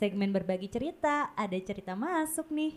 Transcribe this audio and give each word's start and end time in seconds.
Segmen 0.00 0.32
berbagi 0.32 0.64
cerita, 0.72 1.36
ada 1.36 1.58
cerita 1.60 1.92
masuk 1.92 2.48
nih. 2.48 2.72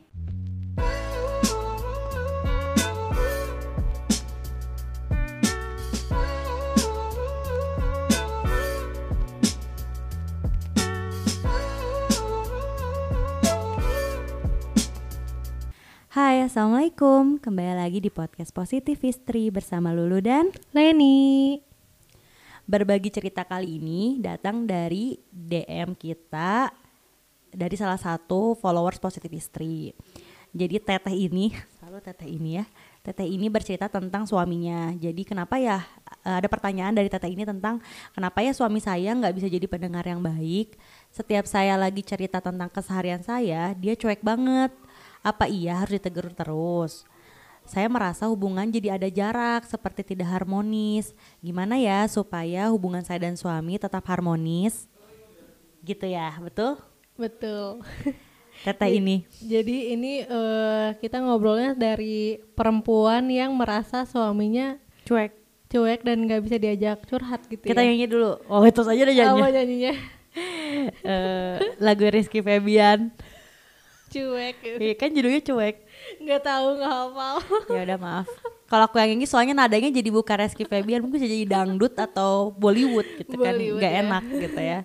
Hai, 16.11 16.43
Assalamualaikum. 16.43 17.39
Kembali 17.39 17.79
lagi 17.79 18.03
di 18.03 18.11
podcast 18.11 18.51
Positif 18.51 18.99
Istri 18.99 19.47
bersama 19.47 19.95
Lulu 19.95 20.19
dan 20.19 20.51
Leni. 20.75 21.63
Berbagi 22.67 23.15
cerita 23.15 23.47
kali 23.47 23.79
ini 23.79 24.19
datang 24.19 24.67
dari 24.67 25.15
DM 25.31 25.95
kita 25.95 26.82
dari 27.53 27.77
salah 27.77 28.01
satu 28.01 28.57
followers 28.57 28.97
Positif 28.97 29.29
Istri. 29.29 29.93
Jadi 30.53 30.77
teteh 30.77 31.17
ini, 31.17 31.49
selalu 31.81 31.97
teteh 32.05 32.29
ini 32.29 32.61
ya. 32.61 32.65
Teteh 33.01 33.25
ini 33.25 33.49
bercerita 33.49 33.89
tentang 33.89 34.29
suaminya. 34.29 34.93
Jadi 34.93 35.25
kenapa 35.25 35.57
ya 35.57 35.81
eh, 36.21 36.37
ada 36.37 36.45
pertanyaan 36.45 36.93
dari 36.93 37.09
teteh 37.09 37.33
ini 37.33 37.41
tentang 37.41 37.81
kenapa 38.13 38.45
ya 38.45 38.53
suami 38.53 38.77
saya 38.77 39.17
nggak 39.17 39.33
bisa 39.33 39.47
jadi 39.49 39.65
pendengar 39.65 40.05
yang 40.05 40.21
baik. 40.21 40.77
Setiap 41.09 41.49
saya 41.49 41.73
lagi 41.73 42.05
cerita 42.05 42.37
tentang 42.37 42.69
keseharian 42.69 43.25
saya, 43.25 43.73
dia 43.73 43.97
cuek 43.97 44.21
banget. 44.21 44.69
Apa 45.25 45.49
iya 45.49 45.81
harus 45.81 45.97
ditegur 45.97 46.29
terus? 46.37 47.01
Saya 47.65 47.89
merasa 47.89 48.27
hubungan 48.29 48.67
jadi 48.69 48.99
ada 48.99 49.09
jarak, 49.09 49.65
seperti 49.65 50.13
tidak 50.13 50.29
harmonis. 50.29 51.17
Gimana 51.41 51.81
ya 51.81 52.05
supaya 52.05 52.69
hubungan 52.69 53.01
saya 53.01 53.25
dan 53.25 53.39
suami 53.39 53.81
tetap 53.81 54.05
harmonis? 54.05 54.85
Gitu 55.81 56.05
ya, 56.11 56.35
betul? 56.43 56.92
Betul. 57.15 57.81
Teteh 58.63 58.89
ini. 58.93 59.27
Jadi 59.35 59.91
ini 59.91 60.21
eh, 60.21 60.87
kita 60.97 61.19
ngobrolnya 61.19 61.73
dari 61.73 62.37
perempuan 62.53 63.27
yang 63.27 63.51
merasa 63.53 64.03
suaminya 64.03 64.79
Cuek. 65.03 65.35
cuek 65.67 65.99
dan 66.01 66.23
nggak 66.23 66.41
bisa 66.41 66.55
diajak 66.55 67.01
curhat 67.03 67.43
gitu 67.45 67.65
Kita 67.65 67.81
ya. 67.81 67.89
nyanyi 67.89 68.07
dulu. 68.07 68.39
Oh, 68.45 68.61
itu 68.61 68.81
saja 68.81 68.99
udah 68.99 69.15
nyanyi. 69.15 69.39
Apa 69.41 69.49
nyanyinya? 69.51 69.93
Eh, 71.05 71.77
lagu 71.77 72.01
Rizky 72.03 72.41
Febian. 72.41 73.13
cuek. 74.09 74.57
Iya 74.81 74.93
kan 74.95 75.09
judulnya 75.09 75.41
cuek. 75.41 75.75
Nggak 76.17 76.41
tahu 76.41 76.67
nggak 76.77 76.89
hafal. 76.91 77.35
Ya 77.69 77.81
udah 77.85 77.99
maaf. 77.99 78.27
Kalau 78.65 78.85
aku 78.85 78.97
yang 78.97 79.13
ini 79.13 79.25
soalnya 79.25 79.53
nadanya 79.53 79.89
jadi 79.89 80.09
bukan 80.09 80.33
Rizky 80.39 80.65
Febian, 80.65 81.05
mungkin 81.05 81.17
bisa 81.17 81.29
jadi 81.29 81.45
dangdut 81.45 81.93
atau 81.93 82.49
Bollywood 82.49 83.05
gitu 83.17 83.37
kan. 83.37 83.53
Bollywood, 83.53 83.81
Nggak 83.81 83.93
ya. 83.93 84.01
enak 84.01 84.23
gitu 84.33 84.61
ya. 84.61 84.79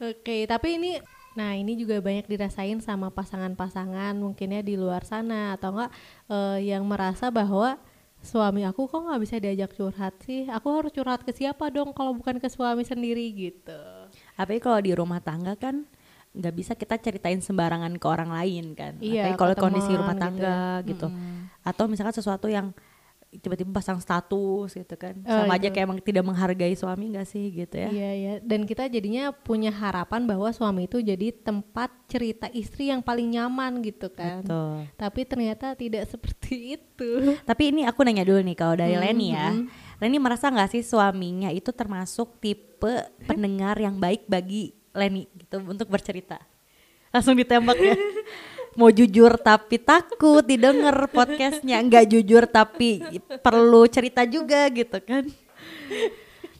Oke, 0.00 0.36
tapi 0.46 0.68
ini 0.78 0.90
nah 1.32 1.56
ini 1.56 1.74
juga 1.80 1.98
banyak 2.04 2.28
dirasain 2.28 2.78
sama 2.84 3.08
pasangan-pasangan 3.08 4.12
mungkinnya 4.20 4.60
di 4.60 4.76
luar 4.76 5.04
sana 5.04 5.56
atau 5.56 5.72
enggak 5.72 5.90
eh, 6.28 6.58
yang 6.68 6.84
merasa 6.84 7.32
bahwa 7.32 7.80
suami 8.22 8.62
aku 8.62 8.86
kok 8.86 9.02
nggak 9.02 9.20
bisa 9.20 9.36
diajak 9.42 9.74
curhat 9.74 10.14
sih? 10.22 10.46
Aku 10.46 10.70
harus 10.70 10.94
curhat 10.94 11.26
ke 11.26 11.34
siapa 11.34 11.68
dong 11.74 11.90
kalau 11.90 12.14
bukan 12.14 12.38
ke 12.38 12.46
suami 12.46 12.86
sendiri 12.86 13.26
gitu. 13.34 13.82
Apalagi 14.38 14.62
kalau 14.62 14.78
di 14.78 14.92
rumah 14.94 15.18
tangga 15.18 15.58
kan 15.58 15.82
nggak 16.32 16.54
bisa 16.56 16.72
kita 16.78 16.96
ceritain 16.96 17.42
sembarangan 17.42 17.98
ke 17.98 18.06
orang 18.08 18.30
lain 18.32 18.72
kan. 18.78 18.96
Iya, 19.02 19.34
Apalagi 19.34 19.38
kalau 19.42 19.54
kondisi 19.58 19.92
rumah 19.92 20.16
gitu 20.16 20.22
tangga 20.22 20.56
ya. 20.80 20.86
gitu. 20.86 21.06
Mm-mm. 21.10 21.36
Atau 21.66 21.84
misalkan 21.90 22.14
sesuatu 22.14 22.46
yang 22.48 22.70
tiba-tiba 23.34 23.72
pasang 23.72 23.96
status 23.96 24.68
gitu 24.70 24.94
kan. 24.94 25.16
Oh, 25.22 25.32
Sama 25.40 25.56
aja 25.56 25.66
itu. 25.66 25.72
kayak 25.72 25.86
emang 25.86 25.98
tidak 25.98 26.20
menghargai 26.22 26.72
suami 26.72 27.08
nggak 27.08 27.24
sih 27.24 27.48
gitu 27.50 27.74
ya. 27.74 27.88
Iya 27.88 28.10
ya, 28.12 28.32
dan 28.38 28.62
kita 28.62 28.86
jadinya 28.86 29.32
punya 29.32 29.70
harapan 29.70 30.22
bahwa 30.22 30.48
suami 30.48 30.84
itu 30.84 30.98
jadi 30.98 31.32
tempat 31.32 31.88
cerita 32.06 32.46
istri 32.48 32.88
yang 32.88 33.00
paling 33.00 33.32
nyaman 33.32 33.80
gitu 33.80 34.08
kan. 34.08 34.44
Betul. 34.44 34.84
Tapi 34.94 35.20
ternyata 35.24 35.72
tidak 35.72 36.04
seperti 36.12 36.76
itu. 36.76 37.40
Tapi 37.40 37.62
ini 37.70 37.82
aku 37.82 38.02
nanya 38.02 38.22
dulu 38.22 38.38
nih 38.38 38.54
kalau 38.54 38.74
dari 38.74 38.92
Hmm, 38.92 39.02
Leni 39.02 39.28
ya. 39.30 39.48
hmm. 39.48 39.64
Leni 39.96 40.16
merasa 40.18 40.46
nggak 40.46 40.68
sih 40.70 40.82
suaminya 40.82 41.48
itu 41.48 41.70
termasuk 41.70 42.36
tipe 42.36 42.92
pendengar 43.24 43.78
yang 43.78 43.96
baik 43.96 44.26
bagi 44.26 44.70
Leni 44.92 45.24
gitu 45.32 45.56
untuk 45.62 45.88
bercerita? 45.88 46.36
Langsung 47.08 47.32
ditembak 47.32 47.76
ya. 47.76 47.96
Mau 48.72 48.88
jujur 48.88 49.36
tapi 49.36 49.76
takut 49.76 50.40
didengar 50.40 50.96
podcastnya, 51.12 51.76
nggak 51.84 52.08
jujur 52.08 52.48
tapi 52.48 53.04
perlu 53.44 53.84
cerita 53.84 54.24
juga 54.24 54.64
gitu 54.72 54.96
kan? 55.04 55.28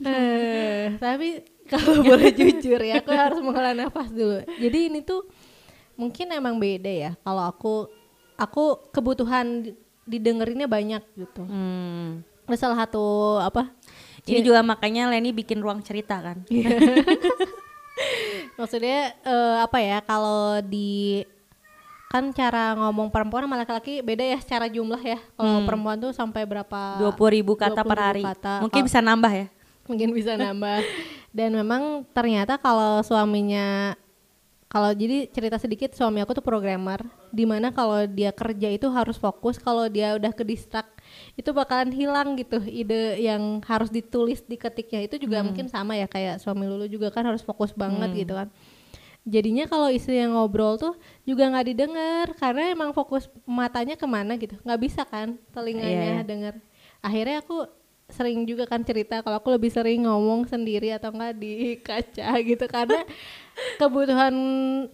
Eh, 0.03 0.93
tapi 1.01 1.41
kalau 1.73 2.05
boleh 2.05 2.29
jujur 2.35 2.81
ya, 2.83 3.01
aku 3.01 3.13
harus 3.17 3.41
menghela 3.41 3.73
nafas 3.73 4.13
dulu. 4.13 4.45
Jadi 4.61 4.93
ini 4.93 5.01
tuh 5.01 5.25
mungkin 5.97 6.37
emang 6.37 6.61
beda 6.61 6.93
ya. 6.93 7.11
Kalau 7.25 7.49
aku 7.49 7.89
aku 8.37 8.93
kebutuhan 8.93 9.65
di- 9.65 9.77
didengerinnya 10.05 10.69
banyak 10.69 11.03
gitu. 11.17 11.47
Hmm. 11.47 12.21
Salah 12.53 12.85
satu 12.85 13.39
apa? 13.41 13.73
Ini 14.29 14.45
juga 14.45 14.61
makanya 14.61 15.09
Leni 15.09 15.33
bikin 15.33 15.65
ruang 15.65 15.81
cerita 15.81 16.21
kan? 16.21 16.45
Maksudnya 18.59 19.17
eh, 19.25 19.57
apa 19.65 19.79
ya? 19.81 20.05
Kalau 20.05 20.61
di 20.61 21.25
kan 22.13 22.29
cara 22.37 22.77
ngomong 22.77 23.09
perempuan 23.09 23.49
sama 23.49 23.57
laki-laki 23.57 24.05
beda 24.05 24.21
ya 24.21 24.37
secara 24.37 24.69
jumlah 24.69 25.01
ya. 25.01 25.17
Kalau 25.33 25.65
perempuan 25.65 25.97
tuh 25.97 26.13
sampai 26.13 26.45
berapa? 26.45 27.01
20 27.01 27.37
ribu 27.41 27.57
kata 27.57 27.81
20.000 27.81 27.89
per 27.89 27.99
hari. 27.99 28.23
kata. 28.23 28.61
Mungkin 28.61 28.85
Kalau- 28.85 28.89
bisa 28.93 29.01
nambah 29.01 29.33
ya? 29.33 29.47
mungkin 29.91 30.15
bisa 30.15 30.39
nambah 30.39 30.81
dan 31.35 31.51
memang 31.53 32.07
ternyata 32.15 32.55
kalau 32.61 33.03
suaminya 33.03 33.99
kalau 34.73 34.89
jadi 34.97 35.29
cerita 35.29 35.61
sedikit 35.61 35.93
suami 35.93 36.25
aku 36.25 36.39
tuh 36.39 36.45
programmer 36.45 37.03
di 37.29 37.45
mana 37.45 37.69
kalau 37.75 38.09
dia 38.09 38.33
kerja 38.33 38.73
itu 38.73 38.89
harus 38.89 39.21
fokus 39.21 39.61
kalau 39.61 39.85
dia 39.91 40.17
udah 40.17 40.33
ke 40.33 40.47
distrak 40.47 40.89
itu 41.37 41.51
bakalan 41.53 41.93
hilang 41.93 42.39
gitu 42.41 42.57
ide 42.65 43.21
yang 43.21 43.61
harus 43.69 43.93
ditulis 43.93 44.41
di 44.47 44.57
ketiknya 44.57 45.05
itu 45.05 45.21
juga 45.21 45.45
mungkin 45.45 45.69
sama 45.69 45.99
ya 45.99 46.09
kayak 46.09 46.41
suami 46.41 46.65
lulu 46.65 46.89
juga 46.89 47.13
kan 47.13 47.27
harus 47.29 47.45
fokus 47.45 47.75
banget 47.77 48.25
gitu 48.25 48.33
kan 48.33 48.49
jadinya 49.23 49.71
kalau 49.71 49.87
istri 49.87 50.19
yang 50.19 50.35
ngobrol 50.35 50.75
tuh 50.75 50.95
juga 51.23 51.47
nggak 51.47 51.67
didengar 51.67 52.27
karena 52.35 52.75
emang 52.75 52.91
fokus 52.91 53.31
matanya 53.47 53.95
ke 53.95 54.03
mana 54.05 54.35
gitu 54.35 54.59
nggak 54.61 54.81
bisa 54.83 55.07
kan 55.07 55.35
Iya, 55.35 55.39
iya. 55.39 55.53
telinganya 55.55 56.23
denger 56.27 56.55
akhirnya 56.99 57.39
aku 57.39 57.57
sering 58.11 58.45
juga 58.45 58.69
kan 58.69 58.85
cerita 58.85 59.25
kalau 59.25 59.41
aku 59.41 59.49
lebih 59.49 59.73
sering 59.73 60.05
ngomong 60.05 60.45
sendiri 60.45 60.93
atau 60.93 61.15
enggak 61.15 61.33
di 61.39 61.53
kaca 61.87 62.29
gitu 62.43 62.67
karena 62.69 63.01
kebutuhan 63.81 64.35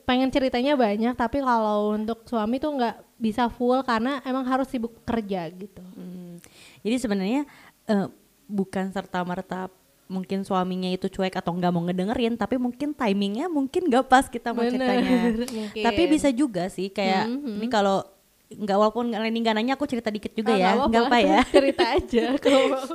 pengen 0.04 0.30
ceritanya 0.30 0.78
banyak 0.78 1.16
tapi 1.16 1.40
kalau 1.40 1.96
untuk 1.96 2.22
suami 2.28 2.60
tuh 2.60 2.78
nggak 2.78 2.96
bisa 3.18 3.50
full 3.50 3.82
karena 3.82 4.22
emang 4.22 4.46
harus 4.46 4.68
sibuk 4.68 5.02
kerja 5.02 5.48
gitu 5.50 5.82
Hmm. 5.98 6.38
Jadi 6.86 6.96
sebenarnya 7.02 7.42
eh, 7.90 8.06
bukan 8.46 8.94
serta 8.94 9.26
merta 9.26 9.66
mungkin 10.08 10.40
suaminya 10.40 10.88
itu 10.88 11.06
cuek 11.06 11.36
atau 11.36 11.52
nggak 11.52 11.68
mau 11.68 11.84
ngedengerin, 11.84 12.34
tapi 12.34 12.56
mungkin 12.56 12.92
timingnya 12.92 13.46
mungkin 13.46 13.86
nggak 13.86 14.04
pas 14.04 14.24
kita 14.24 14.50
mau 14.50 14.64
ceritanya. 14.64 15.36
Tapi 15.86 16.02
bisa 16.04 16.28
juga 16.30 16.66
sih 16.66 16.88
kayak 16.88 17.28
Mhm. 17.28 17.54
ini 17.56 17.66
kalau 17.68 18.02
nggak 18.48 18.72
walaupun 18.74 19.12
Leni 19.12 19.38
nggak 19.38 19.54
nanya 19.54 19.76
aku 19.76 19.84
cerita 19.84 20.08
dikit 20.08 20.32
juga 20.32 20.52
Ah, 20.52 20.58
ya, 20.58 20.70
nggak 20.80 21.04
apa 21.06 21.18
ya. 21.20 21.40
cerita 21.54 21.84
aja 21.92 22.24
kalau. 22.38 22.80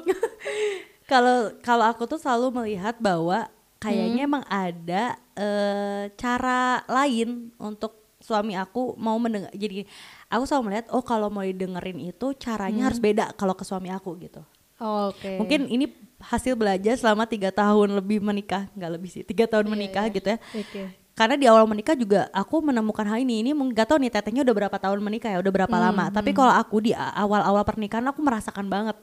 Kalau 1.03 1.51
kalau 1.59 1.85
aku 1.85 2.07
tuh 2.07 2.15
selalu 2.15 2.49
melihat 2.53 2.95
bahwa 2.97 3.51
kayaknya 3.77 4.23
Hmm. 4.23 4.29
emang 4.31 4.43
ada 4.47 5.03
eh, 5.33 6.03
cara 6.15 6.79
lain 6.87 7.51
untuk 7.59 7.91
suami 8.17 8.55
aku 8.55 8.95
mau 8.95 9.19
mendengar. 9.19 9.51
Jadi 9.51 9.83
aku 10.29 10.43
selalu 10.47 10.63
melihat 10.71 10.85
oh 10.95 11.03
kalau 11.03 11.27
mau 11.27 11.43
didengerin 11.43 11.99
itu 11.99 12.31
caranya 12.39 12.87
harus 12.87 13.03
beda 13.03 13.35
kalau 13.35 13.51
ke 13.51 13.67
suami 13.67 13.91
aku 13.91 14.15
gitu. 14.17 14.39
Oh, 14.79 15.11
Oke. 15.11 15.37
Mungkin 15.37 15.67
ini 15.67 15.91
hasil 16.23 16.55
belajar 16.55 16.95
selama 16.95 17.27
tiga 17.27 17.51
tahun 17.51 17.99
lebih 17.99 18.23
menikah, 18.23 18.71
nggak 18.73 18.91
lebih 18.95 19.09
sih, 19.11 19.23
tiga 19.23 19.43
tahun 19.45 19.67
Iya, 19.67 19.73
menikah 19.75 20.05
iya. 20.07 20.15
gitu 20.15 20.27
ya. 20.31 20.37
Oke. 20.55 20.81
Karena 21.13 21.35
di 21.37 21.45
awal 21.45 21.69
menikah 21.69 21.93
juga 21.93 22.25
aku 22.33 22.65
menemukan 22.65 23.05
hal 23.05 23.21
ini. 23.21 23.45
Ini 23.45 23.53
nggak 23.53 23.85
tahu 23.85 24.01
nih 24.01 24.09
tetehnya 24.09 24.41
udah 24.41 24.55
berapa 24.65 24.77
tahun 24.81 24.97
menikah 24.97 25.29
ya, 25.29 25.37
udah 25.45 25.53
berapa 25.53 25.75
Hmm, 25.77 25.85
lama. 25.93 26.05
Tapi 26.09 26.33
kalau 26.33 26.49
aku 26.49 26.81
di 26.81 26.91
awal-awal 26.97 27.61
pernikahan 27.61 28.01
aku 28.09 28.17
merasakan 28.25 28.65
banget. 28.65 28.97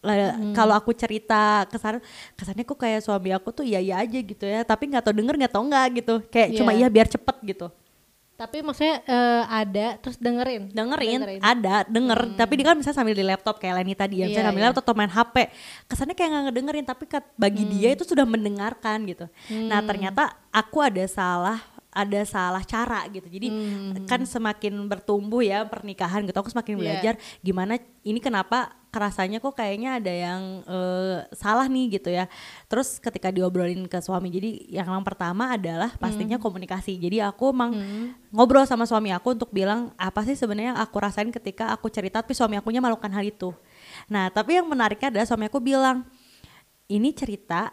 Hmm. 0.00 0.56
Kalau 0.56 0.72
aku 0.72 0.96
cerita 0.96 1.68
kesan 1.68 2.00
kesannya 2.32 2.64
kok 2.64 2.80
kayak 2.80 3.04
suami 3.04 3.36
aku 3.36 3.52
tuh 3.52 3.68
iya 3.68 3.76
iya 3.76 4.00
aja 4.00 4.16
gitu 4.16 4.48
ya. 4.48 4.64
Tapi 4.64 4.88
nggak 4.88 5.04
tahu 5.04 5.12
denger 5.12 5.34
nggak 5.36 5.52
tahu 5.52 5.64
nggak 5.68 5.86
gitu. 6.00 6.14
Kayak 6.32 6.48
cuma 6.56 6.72
Iya. 6.72 6.78
iya 6.80 6.88
biar 6.88 7.06
cepet 7.12 7.36
gitu. 7.44 7.68
Tapi 8.40 8.56
maksudnya 8.60 9.04
eh, 9.04 9.42
ada 9.44 9.86
terus 9.96 10.16
dengerin. 10.16 10.72
dengerin, 10.72 11.20
ada 11.38 11.84
denger 11.84 12.18
tapi 12.34 12.52
dia 12.56 12.64
kan 12.64 12.74
misalnya 12.74 12.96
sambil 12.96 13.12
di 13.12 13.20
laptop 13.20 13.56
kayak 13.56 13.74
Leni 13.76 13.92
tadi 13.92 14.16
ya 14.16 14.24
misalnya 14.24 14.32
Hmm. 14.32 14.32
Iya, 14.32 14.48
sambil 14.48 14.58
iya. 14.58 14.68
laptop 14.70 14.82
atau 14.82 14.96
main 14.96 15.12
HP 15.12 15.34
kesannya 15.84 16.14
kayak 16.14 16.28
nggak 16.30 16.44
ngedengerin 16.46 16.86
tapi 16.86 17.04
kat- 17.04 17.32
bagi 17.36 17.62
Hmm. 17.62 17.72
dia 17.74 17.88
itu 17.90 18.02
sudah 18.02 18.24
mendengarkan 18.24 19.04
gitu 19.04 19.26
nah 19.62 19.80
ternyata 19.82 20.22
aku 20.48 20.80
ada 20.80 21.04
salah 21.04 21.60
ada 21.90 22.20
salah 22.24 22.62
cara 22.62 23.04
gitu 23.08 23.26
jadi 23.26 23.48
Hmm. 23.50 24.06
kan 24.06 24.22
semakin 24.24 24.72
bertumbuh 24.86 25.42
ya 25.42 25.60
pernikahan 25.64 26.22
gitu 26.22 26.38
aku 26.38 26.48
semakin 26.48 26.72
Iya. 26.72 26.80
belajar 26.80 27.14
gimana 27.40 27.76
ini 28.00 28.18
kenapa 28.18 28.72
kerasanya 28.90 29.38
kok 29.38 29.54
kayaknya 29.54 30.02
ada 30.02 30.10
yang 30.10 30.66
eh, 30.66 31.18
salah 31.32 31.70
nih 31.70 31.96
gitu 31.98 32.10
ya. 32.10 32.26
Terus 32.66 32.98
ketika 32.98 33.30
diobrolin 33.30 33.86
ke 33.86 34.02
suami, 34.02 34.28
jadi 34.34 34.50
yang 34.66 34.90
yang 34.90 35.06
pertama 35.06 35.54
adalah 35.54 35.94
pastinya 35.96 36.36
Hmm. 36.36 36.44
komunikasi. 36.44 36.98
Jadi 36.98 37.22
aku 37.22 37.54
emang 37.54 37.70
ngobrol 38.34 38.66
sama 38.66 38.84
suami 38.84 39.14
aku 39.14 39.38
untuk 39.38 39.50
bilang 39.54 39.94
apa 39.94 40.26
sih 40.26 40.34
sebenarnya 40.34 40.74
yang 40.74 40.80
aku 40.82 40.96
rasain 40.98 41.30
ketika 41.30 41.70
aku 41.70 41.86
cerita 41.88 42.18
tapi 42.20 42.34
suami 42.34 42.58
akunya 42.58 42.82
melakukan 42.82 43.14
hal 43.14 43.22
itu. 43.22 43.54
Nah 44.10 44.28
tapi 44.28 44.58
yang 44.58 44.66
menariknya 44.66 45.14
adalah 45.14 45.26
suami 45.30 45.46
aku 45.46 45.62
bilang 45.62 46.04
ini 46.90 47.14
cerita 47.14 47.70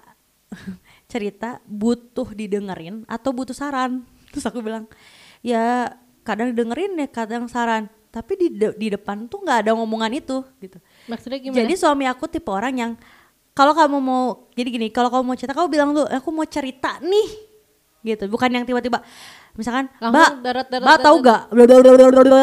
cerita 1.11 1.59
butuh 1.65 2.31
didengerin 2.31 3.03
atau 3.09 3.33
butuh 3.33 3.57
saran. 3.57 4.05
Terus 4.29 4.45
aku 4.45 4.61
bilang 4.61 4.85
ya 5.41 5.97
kadang 6.21 6.53
dengerin 6.53 6.93
ya 7.01 7.07
kadang 7.09 7.49
saran 7.49 7.89
tapi 8.17 8.33
di 8.33 8.47
de- 8.49 8.73
di 8.73 8.87
depan 8.89 9.29
tuh 9.29 9.45
nggak 9.45 9.57
ada 9.61 9.71
ngomongan 9.77 10.09
itu 10.11 10.41
gitu. 10.57 10.81
Maksudnya 11.05 11.37
gimana? 11.37 11.57
Jadi 11.61 11.73
suami 11.77 12.05
aku 12.05 12.25
tipe 12.25 12.49
orang 12.49 12.73
yang 12.73 12.91
kalau 13.53 13.73
kamu 13.73 13.97
mau 13.97 14.23
jadi 14.53 14.69
gini, 14.69 14.87
kalau 14.89 15.09
kamu 15.09 15.23
mau 15.23 15.37
cerita 15.37 15.53
kamu 15.53 15.69
bilang 15.69 15.89
tuh 15.93 16.05
aku 16.05 16.29
mau 16.29 16.45
cerita 16.45 16.97
nih. 16.99 17.29
Gitu, 18.01 18.25
bukan 18.25 18.49
yang 18.49 18.63
tiba-tiba 18.63 19.01
misalkan, 19.53 19.89
"Mbak, 19.99 20.29
Mbak 20.79 20.97
tahu 21.01 21.15
gak?" 21.19 21.41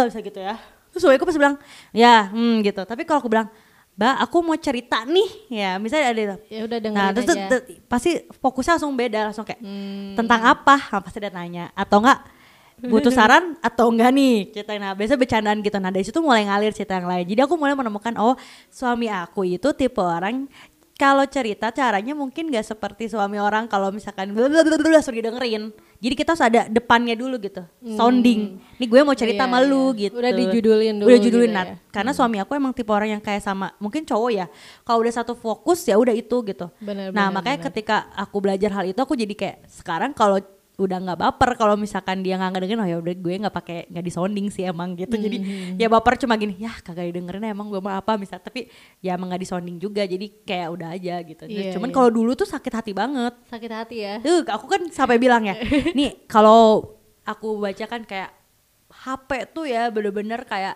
Bisa 0.06 0.20
gitu 0.20 0.38
ya. 0.38 0.54
Terus 0.90 1.00
suami 1.00 1.14
aku 1.14 1.26
pasti 1.26 1.40
bilang, 1.40 1.56
"Ya, 1.90 2.30
hmm 2.30 2.62
gitu." 2.62 2.82
Tapi 2.82 3.02
kalau 3.02 3.18
aku 3.18 3.30
bilang, 3.30 3.48
"Mbak, 3.94 4.14
aku 4.20 4.36
mau 4.42 4.54
cerita 4.54 5.02
nih." 5.02 5.30
Ya, 5.48 5.78
misalnya 5.78 6.06
ada 6.10 6.22
ya 6.44 6.60
udah 6.66 6.78
dengerin 6.78 6.98
Nah, 6.98 7.10
terus 7.14 7.30
aja. 7.30 7.58
pasti 7.86 8.10
fokusnya 8.28 8.78
langsung 8.78 8.92
beda, 8.94 9.30
langsung 9.30 9.46
kayak 9.46 9.62
Hmm. 9.62 10.14
tentang 10.14 10.40
apa? 10.44 10.76
Nah, 10.90 11.00
pasti 11.00 11.18
dia 11.18 11.30
nanya 11.30 11.70
atau 11.72 12.02
enggak 12.02 12.18
butuh 12.80 13.12
saran 13.18 13.54
atau 13.62 13.90
enggak 13.92 14.10
nih? 14.14 14.36
Cerita 14.50 14.72
nah 14.78 14.92
biasa 14.96 15.14
bercandaan 15.14 15.58
gitu. 15.62 15.76
Nah 15.78 15.90
dari 15.94 16.04
situ 16.06 16.18
mulai 16.18 16.46
ngalir 16.48 16.74
cerita 16.74 16.98
yang 16.98 17.06
lain. 17.10 17.24
Jadi 17.28 17.40
aku 17.44 17.54
mulai 17.54 17.74
menemukan 17.78 18.14
oh 18.18 18.34
suami 18.72 19.06
aku 19.10 19.46
itu 19.46 19.70
tipe 19.76 20.00
orang 20.02 20.48
kalau 20.94 21.26
cerita 21.26 21.74
caranya 21.74 22.14
mungkin 22.14 22.54
gak 22.54 22.70
seperti 22.70 23.10
suami 23.10 23.42
orang 23.42 23.66
kalau 23.66 23.90
misalkan 23.90 24.30
blablabla 24.30 24.78
langsung 24.94 25.14
didengerin. 25.18 25.74
Jadi 25.98 26.14
kita 26.14 26.36
harus 26.36 26.44
ada 26.44 26.60
depannya 26.70 27.16
dulu 27.18 27.40
gitu 27.42 27.64
sounding. 27.98 28.60
Nih 28.78 28.86
gue 28.86 29.00
mau 29.02 29.16
cerita 29.16 29.42
Iya, 29.42 29.50
sama 29.50 29.58
lu 29.64 29.90
iya. 29.96 30.06
gitu. 30.06 30.14
Udah 30.20 30.32
dijudulin 30.36 30.94
dulu 31.00 31.08
udah 31.10 31.18
judulin 31.18 31.50
gitu 31.50 31.56
Nat. 31.58 31.66
ya. 31.66 31.74
karena 31.90 32.12
suami 32.14 32.36
aku 32.38 32.52
emang 32.54 32.70
tipe 32.76 32.92
orang 32.94 33.18
yang 33.18 33.22
kayak 33.24 33.42
sama 33.42 33.74
mungkin 33.82 34.06
cowok 34.06 34.30
ya. 34.30 34.46
Kalau 34.86 34.98
udah 35.02 35.14
satu 35.14 35.32
fokus 35.34 35.82
ya 35.88 35.98
udah 35.98 36.14
itu 36.14 36.36
gitu. 36.46 36.70
Benar, 36.78 37.10
nah 37.10 37.26
benar, 37.26 37.42
makanya 37.42 37.58
benar. 37.58 37.68
ketika 37.74 37.96
aku 38.14 38.36
belajar 38.38 38.70
hal 38.70 38.84
itu 38.86 39.00
aku 39.02 39.18
jadi 39.18 39.34
kayak 39.34 39.56
sekarang 39.66 40.14
kalau 40.14 40.38
udah 40.74 40.98
nggak 40.98 41.18
baper 41.20 41.50
kalau 41.54 41.74
misalkan 41.74 42.18
dia 42.18 42.34
nggak 42.34 42.50
ngedengerin 42.50 42.82
oh 42.82 42.88
ya 42.88 42.96
udah 42.98 43.14
gue 43.14 43.34
nggak 43.38 43.54
pakai 43.54 43.78
nggak 43.86 44.04
disounding 44.04 44.46
sih 44.48 44.64
emang 44.64 44.94
gitu 44.94 45.14
jadi 45.14 45.36
Hmm. 45.36 45.76
ya 45.76 45.86
baper 45.86 46.14
cuma 46.16 46.34
gini 46.34 46.58
ya 46.58 46.74
kagak 46.76 47.08
didengerin 47.08 47.46
emang 47.46 47.68
gue 47.68 47.78
mau 47.78 47.90
apa 47.90 48.14
misal 48.14 48.38
tapi 48.38 48.66
ya 48.98 49.14
emang 49.14 49.30
nggak 49.30 49.38
disounding 49.40 49.76
juga 49.76 50.02
jadi 50.02 50.26
kayak 50.40 50.68
udah 50.70 50.88
aja 50.90 51.14
gitu 51.20 51.42
Iya, 51.44 51.72
cuman 51.72 51.88
iya. 51.88 51.94
kalau 51.94 52.10
dulu 52.10 52.34
tuh 52.34 52.44
sakit 52.44 52.72
hati 52.72 52.90
banget 52.90 53.34
sakit 53.46 53.70
hati 53.70 53.96
ya. 54.00 54.14
Tuh, 54.18 54.42
aku 54.44 54.66
kan 54.66 54.82
sampai 54.88 55.16
bilang 55.16 55.44
ya, 55.44 55.54
nih 55.92 56.26
kalau 56.26 56.90
aku 57.22 57.54
bacakan 57.56 58.02
kayak 58.02 58.34
HP 58.90 59.30
tuh 59.50 59.64
ya 59.64 59.88
bener-bener 59.88 60.42
kayak 60.42 60.74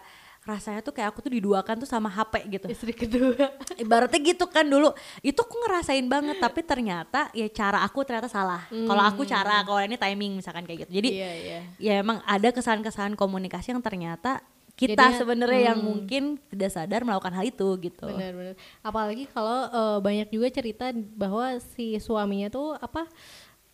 rasanya 0.49 0.81
tuh 0.81 0.97
kayak 0.97 1.13
aku 1.13 1.21
tuh 1.21 1.33
diduakan 1.37 1.85
tuh 1.85 1.89
sama 1.89 2.09
HP 2.09 2.49
gitu. 2.49 2.67
Istri 2.73 2.93
kedua. 2.97 3.53
Ibaratnya 3.85 4.17
gitu 4.25 4.49
kan 4.49 4.65
dulu. 4.65 4.97
Itu 5.21 5.45
aku 5.45 5.61
ngerasain 5.69 6.09
banget 6.09 6.41
tapi 6.41 6.65
ternyata 6.65 7.29
ya 7.37 7.45
cara 7.53 7.85
aku 7.85 8.01
ternyata 8.09 8.33
salah. 8.33 8.65
Kalau 8.73 9.05
aku 9.05 9.29
cara, 9.29 9.61
kalau 9.69 9.85
ini 9.85 10.01
timing 10.01 10.41
misalkan 10.41 10.65
kayak 10.65 10.89
gitu. 10.89 11.05
Jadi 11.05 11.09
iya, 11.13 11.33
iya. 11.37 11.61
ya 11.77 11.93
emang 12.01 12.25
ada 12.25 12.49
kesalahan-kesalahan 12.49 13.13
komunikasi 13.13 13.77
yang 13.77 13.85
ternyata 13.85 14.41
kita 14.79 15.11
sebenarnya 15.19 15.75
yang 15.75 15.83
hmm. 15.83 15.89
mungkin 15.91 16.23
tidak 16.55 16.71
sadar 16.71 17.03
melakukan 17.03 17.35
hal 17.35 17.45
itu 17.45 17.69
gitu. 17.83 18.07
Benar-benar. 18.07 18.55
Apalagi 18.81 19.27
kalau 19.29 19.67
eh, 19.69 19.99
banyak 20.01 20.29
juga 20.31 20.49
cerita 20.55 20.95
bahwa 20.95 21.59
si 21.75 21.99
suaminya 21.99 22.49
tuh 22.49 22.79
apa 22.79 23.05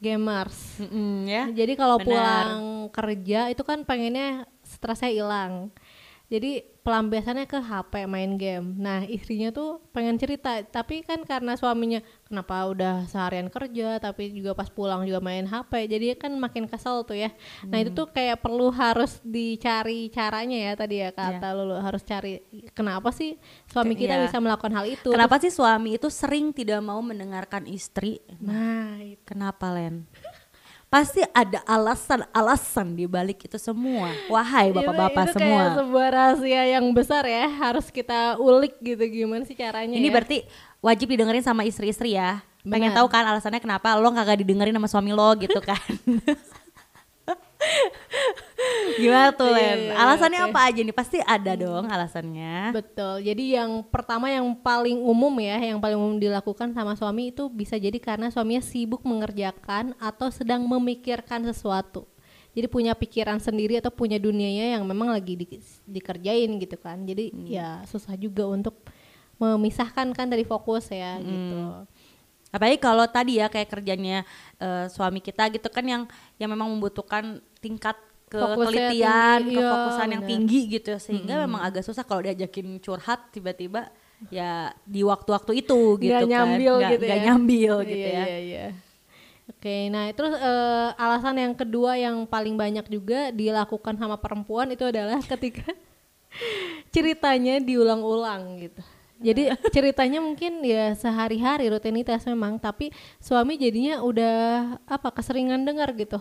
gamers. 0.04 0.80
Mm-mm, 0.80 1.24
ya. 1.24 1.44
Jadi 1.52 1.72
kalau 1.78 1.96
pulang 2.00 2.88
kerja 2.92 3.48
itu 3.48 3.62
kan 3.64 3.86
pengennya 3.88 4.44
stresnya 4.64 5.12
hilang. 5.12 5.72
Jadi 6.24 6.64
pelampiasannya 6.80 7.44
ke 7.44 7.58
HP 7.58 8.04
main 8.04 8.36
game. 8.36 8.76
Nah 8.76 9.04
istrinya 9.04 9.48
tuh 9.48 9.80
pengen 9.88 10.16
cerita, 10.16 10.60
tapi 10.62 11.00
kan 11.00 11.20
karena 11.20 11.52
suaminya 11.52 12.00
kenapa 12.24 12.64
udah 12.68 13.04
seharian 13.04 13.48
kerja, 13.48 13.96
tapi 13.96 14.32
juga 14.32 14.52
pas 14.52 14.68
pulang 14.68 15.04
juga 15.04 15.20
main 15.20 15.44
HP, 15.44 15.88
jadi 15.88 16.12
kan 16.14 16.32
makin 16.36 16.64
kesel 16.64 17.00
tuh 17.02 17.16
ya. 17.16 17.32
Nah 17.64 17.80
itu 17.80 17.92
tuh 17.94 18.08
kayak 18.08 18.40
perlu 18.40 18.68
harus 18.68 19.20
dicari 19.24 20.08
caranya 20.08 20.58
ya 20.60 20.72
tadi 20.74 21.00
ya 21.00 21.08
kata 21.08 21.48
Lulu 21.52 21.76
harus 21.80 22.02
cari 22.02 22.40
kenapa 22.72 23.08
sih 23.08 23.36
suami 23.64 23.92
kita 23.92 24.14
Iya. 24.14 24.24
bisa 24.28 24.36
melakukan 24.40 24.72
hal 24.76 24.84
itu. 24.84 25.08
Kenapa 25.08 25.40
sih 25.40 25.48
suami 25.48 25.96
itu 25.96 26.08
sering 26.08 26.52
tidak 26.52 26.84
mau 26.84 27.00
mendengarkan 27.00 27.64
istri? 27.64 28.20
Nah 28.40 29.00
itu. 29.00 29.20
Kenapa 29.24 29.72
Len? 29.72 30.04
Pasti 30.94 31.26
ada 31.34 31.58
alasan-alasan 31.66 32.94
di 32.94 33.10
balik 33.10 33.50
itu 33.50 33.58
semua. 33.58 34.14
Wahai 34.30 34.70
bapak-bapak 34.70 35.26
itu, 35.26 35.30
itu 35.34 35.36
semua. 35.42 35.58
kayak 35.58 35.74
sebuah 35.82 36.08
rahasia 36.14 36.62
yang 36.78 36.86
besar 36.94 37.26
ya 37.26 37.50
harus 37.50 37.90
kita 37.90 38.38
ulik 38.38 38.78
gitu 38.78 39.02
gimana 39.10 39.42
sih 39.42 39.58
caranya 39.58 39.90
Ini 39.90 40.06
ya. 40.06 40.14
berarti 40.14 40.46
wajib 40.78 41.10
didengerin 41.10 41.42
sama 41.42 41.66
istri-istri 41.66 42.14
ya. 42.14 42.46
Pengen 42.62 42.94
Benar. 42.94 43.02
tahu 43.02 43.06
kan 43.10 43.26
alasannya 43.26 43.58
kenapa 43.58 43.98
lo 43.98 44.14
kagak 44.14 44.46
didengerin 44.46 44.70
sama 44.78 44.86
suami 44.86 45.10
lo 45.10 45.34
gitu 45.34 45.58
kan. 45.58 45.82
Gimana 48.94 49.28
tuh 49.30 49.48
Iya, 49.48 49.56
Len? 49.56 49.78
iya, 49.88 49.92
Alasannya 49.96 50.40
oke. 50.40 50.48
apa 50.50 50.60
aja 50.64 50.80
nih? 50.80 50.94
Pasti 50.94 51.18
ada 51.20 51.52
dong 51.54 51.84
alasannya. 51.86 52.54
Betul. 52.70 53.14
Jadi 53.20 53.44
yang 53.56 53.82
pertama 53.82 54.28
yang 54.28 54.46
paling 54.54 54.98
umum 54.98 55.32
ya, 55.40 55.56
yang 55.58 55.80
paling 55.80 55.96
umum 55.96 56.16
dilakukan 56.16 56.70
sama 56.70 56.94
suami 56.94 57.32
itu 57.32 57.48
bisa 57.48 57.74
jadi 57.74 57.96
karena 57.96 58.28
suaminya 58.28 58.60
sibuk 58.60 59.02
mengerjakan 59.02 59.96
atau 59.96 60.28
sedang 60.28 60.62
memikirkan 60.62 61.42
sesuatu. 61.44 62.06
Jadi 62.54 62.70
punya 62.70 62.94
pikiran 62.94 63.42
sendiri 63.42 63.82
atau 63.82 63.90
punya 63.90 64.14
dunianya 64.14 64.78
yang 64.78 64.86
memang 64.86 65.10
lagi 65.10 65.34
di- 65.34 65.58
dikerjain 65.84 66.46
gitu 66.62 66.78
kan. 66.78 67.02
Jadi 67.02 67.34
ya 67.50 67.82
susah 67.82 68.14
juga 68.14 68.46
untuk 68.46 68.78
memisahkan 69.34 70.14
kan 70.14 70.30
dari 70.30 70.46
fokus 70.46 70.86
ya 70.94 71.18
gitu. 71.18 71.82
Apalagi 72.54 72.78
kalau 72.78 73.02
tadi 73.10 73.42
ya 73.42 73.50
kayak 73.50 73.66
kerjanya 73.66 74.22
eh, 74.62 74.86
suami 74.86 75.18
kita 75.18 75.50
gitu 75.50 75.66
kan 75.66 75.82
yang 75.82 76.02
yang 76.38 76.46
memang 76.46 76.70
membutuhkan 76.70 77.42
tingkat 77.58 77.98
Fokusnya 78.26 78.90
ketelitian, 78.90 79.38
tinggi, 79.38 79.52
iya, 79.52 79.60
kefokusan 79.62 80.08
yang 80.08 80.22
benar. 80.22 80.30
tinggi 80.32 80.60
gitu 80.68 80.92
sehingga 80.96 81.34
memang 81.40 81.60
agak 81.62 81.82
susah 81.82 82.02
kalau 82.02 82.20
diajakin 82.20 82.66
curhat 82.78 83.30
tiba-tiba 83.30 83.92
ya 84.26 84.52
di 84.82 85.00
waktu-waktu 85.00 85.60
itu 85.60 85.80
gitu 85.98 86.08
Nggak 86.08 86.20
kan. 86.20 86.30
nyambil 86.30 86.72
Nggak- 86.74 86.90
gitu 86.90 87.04
nggak 87.04 87.18
ya. 87.18 87.24
nyambil 87.24 87.72
gitu 87.84 88.06
Iya, 88.06 88.10
ya. 88.10 88.24
iya, 88.24 88.38
iya. 88.40 88.66
Oke, 89.44 89.76
nah 89.88 90.08
terus 90.10 90.32
eh, 90.32 90.88
alasan 90.96 91.36
yang 91.36 91.52
kedua 91.52 91.94
yang 91.94 92.24
paling 92.24 92.56
banyak 92.56 92.88
juga 92.88 93.28
dilakukan 93.28 93.94
sama 93.94 94.16
perempuan 94.16 94.66
itu 94.68 94.82
adalah 94.82 95.20
ketika 95.32 95.68
ceritanya 96.90 97.60
diulang-ulang 97.60 98.42
gitu. 98.60 98.80
Jadi 99.20 99.42
ceritanya 99.76 100.18
mungkin 100.18 100.60
ya 100.60 100.92
sehari-hari 100.94 101.68
rutinitas 101.68 102.24
memang, 102.24 102.56
tapi 102.56 102.90
suami 103.18 103.54
jadinya 103.54 104.00
udah 104.00 104.36
apa 104.84 105.08
keseringan 105.12 105.62
dengar 105.62 105.92
gitu. 105.92 106.18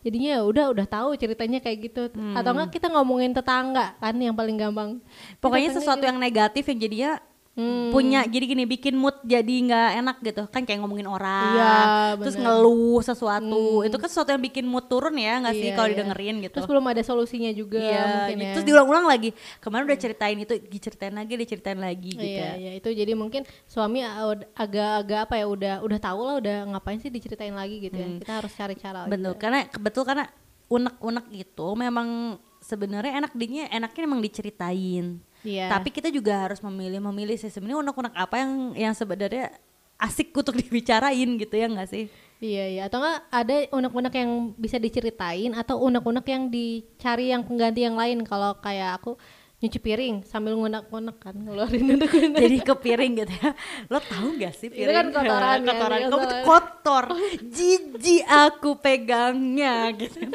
Jadinya 0.00 0.28
ya 0.36 0.40
udah 0.42 0.72
udah 0.72 0.86
tahu 0.88 1.12
ceritanya 1.20 1.60
kayak 1.60 1.78
gitu. 1.92 2.02
Atau 2.32 2.50
enggak 2.56 2.72
kita 2.72 2.88
ngomongin 2.88 3.36
tetangga 3.36 3.96
kan 4.00 4.16
yang 4.16 4.32
paling 4.32 4.56
gampang. 4.56 4.96
Pokoknya 5.38 5.76
sesuatu 5.76 6.04
yang 6.04 6.16
negatif 6.16 6.64
yang 6.68 6.78
jadinya 6.80 7.12
Hmm. 7.50 7.90
punya 7.90 8.22
jadi 8.30 8.46
gini 8.46 8.62
bikin 8.62 8.94
mood 8.94 9.18
jadi 9.26 9.42
nggak 9.42 9.90
enak 9.98 10.16
gitu 10.22 10.42
kan 10.54 10.62
kayak 10.62 10.80
ngomongin 10.80 11.10
orang 11.10 11.50
Iya, 11.58 11.74
terus 12.22 12.38
ngeluh 12.38 13.02
sesuatu 13.02 13.82
itu 13.82 13.96
kan 13.98 14.06
sesuatu 14.06 14.30
yang 14.30 14.38
bikin 14.38 14.70
mood 14.70 14.86
turun 14.86 15.18
ya 15.18 15.42
nggak 15.42 15.58
sih 15.58 15.68
Iya, 15.68 15.74
kalau 15.74 15.88
iya. 15.90 15.94
didengerin 15.98 16.36
gitu 16.46 16.54
Terus 16.62 16.70
belum 16.70 16.86
ada 16.86 17.02
solusinya 17.02 17.50
juga 17.50 17.82
Iya, 17.82 18.02
mungkin 18.06 18.36
gitu. 18.38 18.46
ya. 18.46 18.52
terus 18.54 18.66
diulang-ulang 18.70 19.02
lagi. 19.04 19.30
Kemarin 19.58 19.82
udah 19.82 19.98
ceritain 19.98 20.38
itu, 20.38 20.54
diceritain 20.62 21.10
lagi, 21.10 21.32
diceritain 21.34 21.80
lagi 21.82 22.10
gitu. 22.14 22.22
Iya, 22.22 22.50
iya 22.54 22.72
itu 22.78 22.86
jadi 22.86 23.12
mungkin 23.18 23.42
suami 23.66 24.06
a- 24.06 24.46
agak-agak 24.54 25.20
apa 25.26 25.34
ya 25.34 25.46
udah 25.50 25.74
udah 25.82 25.98
tahu 25.98 26.20
lah 26.22 26.34
udah 26.38 26.56
ngapain 26.70 27.02
sih 27.02 27.10
diceritain 27.10 27.52
lagi 27.52 27.82
gitu 27.82 27.98
ya. 27.98 28.06
Kita 28.22 28.32
harus 28.40 28.52
cari 28.54 28.78
cara. 28.78 29.10
Betul, 29.10 29.34
juga. 29.34 29.42
karena 29.42 29.58
betul 29.74 30.06
karena 30.06 30.24
unek-unek 30.70 31.26
itu 31.34 31.66
memang 31.74 32.38
sebenarnya 32.62 33.18
enak 33.18 33.32
dinya 33.34 33.66
enaknya 33.68 34.00
memang 34.06 34.22
diceritain. 34.22 35.18
Iya. 35.40 35.66
Tapi 35.68 35.88
kita 35.88 36.08
juga 36.08 36.44
harus 36.44 36.60
memilih 36.60 37.00
memilih 37.02 37.34
sih 37.34 37.48
sebenarnya 37.48 37.80
unek-unek 37.80 38.14
apa 38.14 38.36
yang 38.36 38.52
yang 38.74 38.92
sebenarnya 38.92 39.54
asik 39.96 40.32
untuk 40.32 40.56
dibicarain 40.60 41.30
gitu 41.34 41.54
ya 41.54 41.66
nggak 41.66 41.88
sih? 41.88 42.06
Iya 42.40 42.64
iya 42.66 42.82
atau 42.88 42.98
enggak 42.98 43.20
ada 43.28 43.54
unek-unek 43.70 44.14
yang 44.16 44.30
bisa 44.54 44.76
diceritain 44.76 45.52
atau 45.52 45.76
unek-unek 45.78 46.24
yang 46.24 46.48
dicari 46.48 47.28
yang 47.28 47.44
pengganti 47.44 47.84
yang 47.84 47.94
lain 47.94 48.24
kalau 48.24 48.56
kayak 48.58 48.96
aku 48.96 49.20
nyuci 49.60 49.76
piring 49.76 50.24
sambil 50.24 50.56
ngunek-ngunek 50.56 51.20
kan 51.20 51.36
ngeluarin 51.36 51.84
unek-unek. 51.96 52.40
Jadi 52.40 52.58
ke 52.60 52.74
piring 52.74 53.12
gitu 53.18 53.32
ya. 53.34 53.52
Lo 53.86 54.00
tahu 54.00 54.40
gak 54.40 54.56
sih 54.56 54.72
Itu 54.72 54.80
piring? 54.80 54.96
kan 54.96 55.06
kotoran 55.12 55.58
kotoran. 55.68 55.98
iya, 55.98 56.08
Kamu 56.08 56.16
tuh 56.16 56.28
soalnya. 56.32 56.46
kotor. 56.48 57.04
Jijik 57.44 58.22
aku 58.24 58.70
pegangnya 58.80 59.74
gitu. 59.92 60.32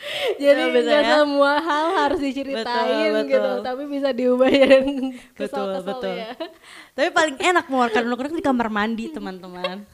Jadi 0.42 0.62
bisa 0.72 0.88
nggak 0.88 1.04
ya. 1.04 1.12
semua 1.20 1.52
hal 1.60 1.86
harus 1.92 2.20
diceritain 2.24 3.12
Betul, 3.12 3.28
gitu, 3.28 3.50
betul. 3.52 3.64
tapi 3.64 3.82
bisa 3.86 4.08
diubah 4.16 4.50
yang 4.50 4.86
betul 5.40 5.68
betul 5.84 6.12
ya. 6.16 6.32
tapi 6.96 7.08
paling 7.12 7.36
enak 7.36 7.64
mengeluarkan 7.68 8.02
unek-unek 8.08 8.34
di 8.40 8.44
kamar 8.44 8.68
mandi 8.72 9.04
teman-teman 9.12 9.84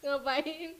Ngapain? 0.00 0.72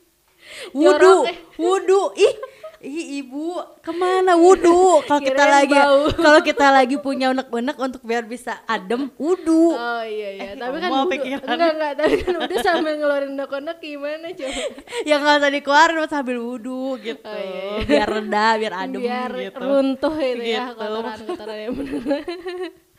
Wudu, 0.74 1.28
wudu, 1.60 2.02
ih, 2.16 2.34
ih 2.80 3.20
ibu 3.20 3.54
ke 3.78 3.92
mana 3.92 4.34
wudu? 4.34 5.04
Kalau 5.04 5.20
kita 5.20 5.44
lagi, 5.44 5.76
kalau 6.24 6.40
kita 6.40 6.66
lagi 6.70 6.96
punya 6.96 7.28
unek-unek 7.28 7.76
untuk 7.76 8.00
biar 8.00 8.24
bisa 8.24 8.64
adem, 8.64 9.12
wudu. 9.14 9.72
Oh 9.72 10.00
iya 10.00 10.28
iya, 10.32 10.42
Eh, 10.42 10.56
tapi 10.56 10.76
kan 10.78 10.90
pikiran. 11.06 11.44
enggak 11.44 11.70
enggak, 11.70 11.92
tapi 11.94 12.14
kan 12.18 12.34
udah 12.38 12.58
sambil 12.60 12.92
ngeluarin 12.96 13.30
unek-unek 13.34 13.76
gimana 13.78 14.26
coba? 14.30 14.62
Ya 15.08 15.14
nggak 15.16 15.36
usah 15.38 15.50
dikeluarin 15.50 15.96
sambil 16.06 16.38
wudu 16.38 16.96
gitu, 16.98 17.20
Oh, 17.22 17.36
iya, 17.36 17.60
iya. 17.76 17.84
biar 17.84 18.08
reda, 18.10 18.46
biar 18.56 18.74
adem 18.74 19.00
Biar 19.00 19.30
gitu. 19.38 19.60
runtuh 19.60 20.14
itu 20.16 20.44
ya 20.46 20.64
Gitu. 20.66 20.74
kotoran-kotoran 20.74 21.56
yang 21.58 21.74
benar. 21.74 22.20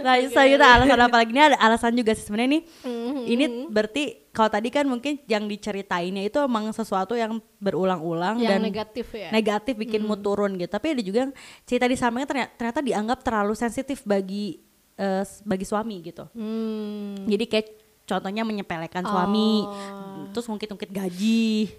Nah, 0.00 0.20
selanjutnya 0.20 0.68
alasan 0.74 1.00
apa 1.00 1.16
lagi? 1.16 1.30
Ini 1.30 1.42
ada 1.44 1.58
alasan 1.58 1.92
juga 1.92 2.12
sih 2.12 2.22
sebenarnya 2.22 2.50
nih. 2.50 2.62
Mhm. 2.82 3.22
Ini 3.24 3.44
berarti 3.68 4.02
kalau 4.28 4.50
tadi 4.50 4.68
kan 4.68 4.84
mungkin 4.84 5.22
yang 5.24 5.44
diceritainnya 5.44 6.22
itu 6.22 6.36
emang 6.38 6.68
sesuatu 6.70 7.14
yang 7.14 7.38
berulang-ulang 7.58 8.36
yang 8.36 8.58
dan 8.58 8.60
negatif 8.60 9.06
ya. 9.10 9.30
negatif 9.30 9.74
bikin 9.74 10.02
mood 10.02 10.20
turun 10.20 10.54
gitu. 10.54 10.68
Tapi 10.68 10.92
ada 10.92 11.00
juga 11.00 11.18
yang 11.24 11.32
cerita 11.62 11.86
di 11.86 11.94
sampingnya 11.94 12.26
ternyata, 12.26 12.50
ternyata 12.54 12.80
dianggap 12.80 13.18
terlalu 13.22 13.54
sensitif 13.54 14.02
bagi 14.02 14.58
s- 14.94 15.40
bagi 15.42 15.64
suami 15.64 15.96
gitu. 16.02 16.26
Hmm. 16.30 17.24
Jadi 17.24 17.44
kayak 17.46 17.66
contohnya 18.04 18.42
menyepelekan 18.42 19.02
suami, 19.02 19.64
Oh. 19.64 20.28
terus 20.30 20.44
ngungkit-ngungkit 20.44 20.90
gaji, 20.90 21.72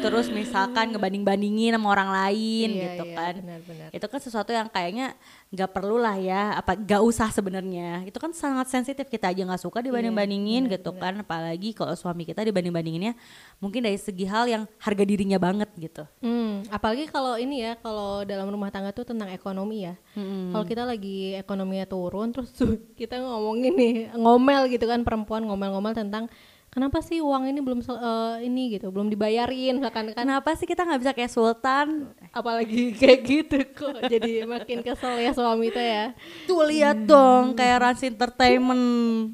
terus 0.00 0.32
misalkan 0.32 0.96
ngebanding-bandingin 0.96 1.76
sama 1.76 1.92
orang 1.92 2.08
lain 2.08 2.68
Iya, 2.72 2.82
gitu 2.96 3.04
iya, 3.04 3.16
kan. 3.20 3.34
benar-benar. 3.36 3.88
Itu 3.92 4.06
kan 4.08 4.20
sesuatu 4.24 4.50
yang 4.56 4.68
kayaknya 4.72 5.12
nggak 5.52 5.70
perlu 5.76 6.00
lah 6.00 6.16
ya, 6.16 6.56
apa 6.56 6.72
nggak 6.72 7.02
usah 7.04 7.28
sebenarnya. 7.28 8.08
Itu 8.08 8.16
kan 8.16 8.32
sangat 8.32 8.72
sensitif 8.72 9.04
kita 9.12 9.28
aja 9.28 9.44
nggak 9.44 9.60
suka 9.60 9.84
dibanding-bandingin 9.84 10.72
gitu 10.72 10.96
kan, 10.96 11.20
apalagi 11.20 11.76
kalau 11.76 11.92
suami 11.92 12.24
kita 12.24 12.40
dibanding-bandinginnya 12.48 13.12
mungkin 13.60 13.84
dari 13.84 14.00
segi 14.00 14.24
hal 14.24 14.48
yang 14.48 14.64
harga 14.80 15.04
dirinya 15.04 15.36
banget 15.36 15.68
gitu. 15.76 16.08
Hmm, 16.24 16.64
apalagi 16.72 17.04
kalau 17.12 17.36
ini 17.36 17.68
ya, 17.68 17.76
kalau 17.76 18.24
dalam 18.24 18.48
rumah 18.48 18.72
tangga 18.72 18.88
tuh 18.96 19.04
tentang 19.04 19.28
ekonomi 19.28 19.84
ya. 19.84 19.94
Mm-mm. 20.16 20.56
Kalau 20.56 20.64
kita 20.64 20.88
lagi 20.88 21.36
ekonominya 21.36 21.84
turun, 21.84 22.32
terus 22.32 22.48
kita 23.00 23.20
ngomongin 23.20 23.72
nih 23.76 23.94
ngomel 24.16 24.72
gitu 24.72 24.88
kan 24.88 25.04
perempuan 25.04 25.44
ngomel-ngomel 25.44 25.92
tentang 25.92 26.32
kenapa 26.78 27.02
sih 27.02 27.18
uang 27.18 27.50
ini 27.50 27.58
belum 27.58 27.82
eh, 27.82 28.46
ini 28.46 28.78
gitu, 28.78 28.94
belum 28.94 29.10
dibayarin 29.10 29.82
misalkan 29.82 30.14
kan. 30.14 30.22
Kenapa 30.22 30.54
sih 30.54 30.62
kita 30.62 30.86
nggak 30.86 31.00
bisa 31.02 31.12
kayak 31.12 31.32
Sultan? 31.34 32.14
Apalagi 32.30 32.90
kayak 33.02 33.20
gitu 33.26 33.58
kok, 33.74 33.98
jadi 34.06 34.46
makin 34.46 34.86
kesel 34.86 35.18
ya 35.18 35.34
suami 35.34 35.74
itu 35.74 35.82
ya. 35.82 36.14
Tuh 36.46 36.62
lihat 36.70 37.02
dong 37.02 37.58
kayak 37.58 37.76
Rans 37.82 38.02
Entertainment 38.06 38.86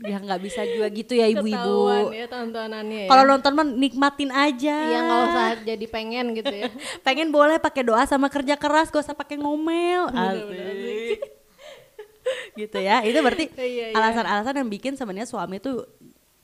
ya 0.09 0.17
nggak 0.25 0.41
bisa 0.41 0.65
juga 0.65 0.89
gitu 0.89 1.13
ya 1.13 1.29
ibu-ibu. 1.29 2.09
ya 2.17 2.25
tontonannya 2.33 3.05
ya. 3.05 3.09
Kalau 3.13 3.25
nonton 3.29 3.53
mah 3.53 3.67
nikmatin 3.69 4.33
aja. 4.33 4.77
Iya 4.89 4.99
nggak 5.05 5.21
usah 5.29 5.49
jadi 5.69 5.87
pengen 5.93 6.33
gitu 6.33 6.55
ya. 6.55 6.73
Pengen 7.07 7.29
boleh 7.29 7.61
pakai 7.61 7.85
doa 7.85 8.09
sama 8.09 8.33
kerja 8.33 8.57
keras, 8.57 8.89
gak 8.89 9.05
usah 9.05 9.17
pakai 9.17 9.37
ngomel. 9.37 10.09
Asik. 10.09 11.21
gitu 12.57 12.79
ya. 12.81 13.05
Itu 13.05 13.21
berarti 13.21 13.53
Iya, 13.53 13.93
iya. 13.93 13.97
alasan-alasan 13.97 14.65
yang 14.65 14.71
bikin 14.73 14.97
sebenarnya 14.97 15.29
suami 15.29 15.61
tuh 15.61 15.85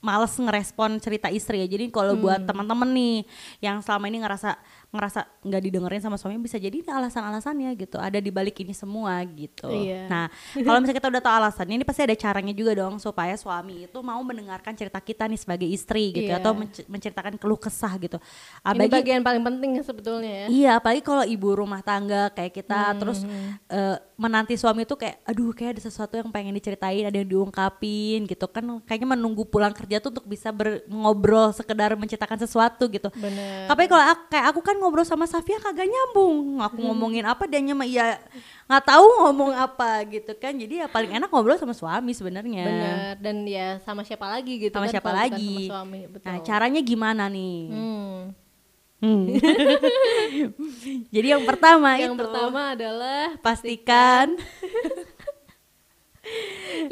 males 0.01 0.33
ngerespon 0.35 0.97
cerita 0.99 1.29
istri 1.29 1.61
ya. 1.61 1.69
Jadi 1.69 1.93
kalau 1.93 2.17
Hmm. 2.17 2.25
buat 2.25 2.41
teman-teman 2.45 2.89
nih 2.91 3.17
yang 3.61 3.81
selama 3.81 4.09
ini 4.09 4.19
ngerasa 4.21 4.57
ngerasa 4.91 5.23
nggak 5.41 5.63
didengerin 5.63 6.03
sama 6.03 6.19
suami 6.19 6.35
bisa 6.37 6.59
jadi 6.59 6.75
ini 6.75 6.91
alasan-alasannya 6.91 7.71
gitu. 7.77 7.95
Ada 7.95 8.19
di 8.19 8.29
balik 8.29 8.59
ini 8.59 8.71
semua 8.71 9.23
gitu. 9.25 9.71
Iya. 9.71 10.11
Nah, 10.11 10.27
kalau 10.53 10.83
misalnya 10.83 10.99
kita 10.99 11.09
udah 11.09 11.23
tahu 11.23 11.35
alasannya 11.37 11.75
ini 11.77 11.87
pasti 11.87 12.03
ada 12.03 12.15
caranya 12.15 12.51
juga 12.51 12.75
dong 12.75 12.99
supaya 12.99 13.35
suami 13.35 13.87
itu 13.87 13.99
mau 14.01 14.19
mendengarkan 14.21 14.75
cerita 14.75 14.99
kita 14.99 15.25
nih 15.25 15.39
sebagai 15.39 15.65
istri 15.65 16.11
gitu 16.11 16.27
Iya. 16.27 16.43
atau 16.43 16.53
menc- 16.53 16.83
menceritakan 16.85 17.39
keluh 17.39 17.55
kesah 17.57 17.95
gitu. 17.97 18.19
Ini 18.19 18.67
Apalagi 18.67 18.91
bagian 18.93 19.23
paling 19.23 19.43
penting 19.43 19.71
sebetulnya 19.81 20.33
ya. 20.33 20.47
Iya, 20.51 20.71
apalagi 20.77 21.01
kalau 21.01 21.23
ibu 21.23 21.49
rumah 21.53 21.81
tangga 21.81 22.29
kayak 22.31 22.51
kita 22.53 22.79
Hmm, 22.83 22.99
terus 22.99 23.23
eh, 23.69 23.97
menanti 24.17 24.59
suami 24.59 24.83
tuh 24.83 24.99
kayak 24.99 25.23
aduh 25.23 25.53
kayak 25.53 25.79
ada 25.79 25.83
sesuatu 25.83 26.13
yang 26.13 26.29
pengen 26.29 26.53
diceritain, 26.53 27.05
ada 27.05 27.15
yang 27.15 27.31
diungkapin 27.31 28.25
gitu 28.25 28.47
kan 28.47 28.65
kayaknya 28.83 29.15
menunggu 29.15 29.45
pulang 29.45 29.71
kerja 29.71 29.97
tuh 29.99 30.11
untuk 30.11 30.27
bisa 30.27 30.51
ber- 30.51 30.83
ngobrol 30.85 31.53
sekedar 31.53 31.95
menceritakan 31.95 32.37
sesuatu 32.37 32.89
gitu. 32.89 33.07
Bener. 33.15 33.65
Tapi 33.65 33.85
kalau 33.87 34.03
aku, 34.03 34.23
kayak 34.29 34.47
aku 34.49 34.61
kan 34.61 34.77
ngobrol 34.81 35.05
sama 35.05 35.25
Safia 35.25 35.57
kagak 35.57 35.85
nyambung. 35.85 36.59
Aku 36.59 36.81
ngomongin 36.81 37.23
apa 37.23 37.45
dia 37.45 37.61
mah 37.63 37.85
iya 37.85 38.17
nggak 38.65 38.85
tahu 38.85 39.07
ngomong 39.23 39.53
apa 39.53 40.01
gitu 40.09 40.33
kan. 40.35 40.57
Jadi 40.57 40.81
ya 40.81 40.87
paling 40.87 41.13
enak 41.13 41.29
ngobrol 41.29 41.55
sama 41.55 41.71
suami 41.71 42.11
sebenarnya. 42.11 42.65
Bener 42.65 43.15
dan 43.21 43.37
ya 43.45 43.77
sama 43.81 44.01
siapa 44.01 44.25
lagi 44.27 44.57
gitu 44.59 44.73
Sama 44.73 44.89
kan 44.89 44.93
siapa 44.93 45.11
lagi? 45.13 45.69
sama 45.69 45.85
suami 45.85 46.01
betul. 46.09 46.27
Nah, 46.27 46.37
caranya 46.41 46.81
gimana 46.81 47.29
nih? 47.29 47.59
Hmm. 47.69 48.19
Hmm. 49.01 49.25
Jadi 51.15 51.27
yang 51.27 51.45
pertama 51.45 51.97
Yang 51.97 52.13
itu 52.13 52.21
pertama 52.21 52.61
adalah 52.73 53.33
pastikan 53.41 54.37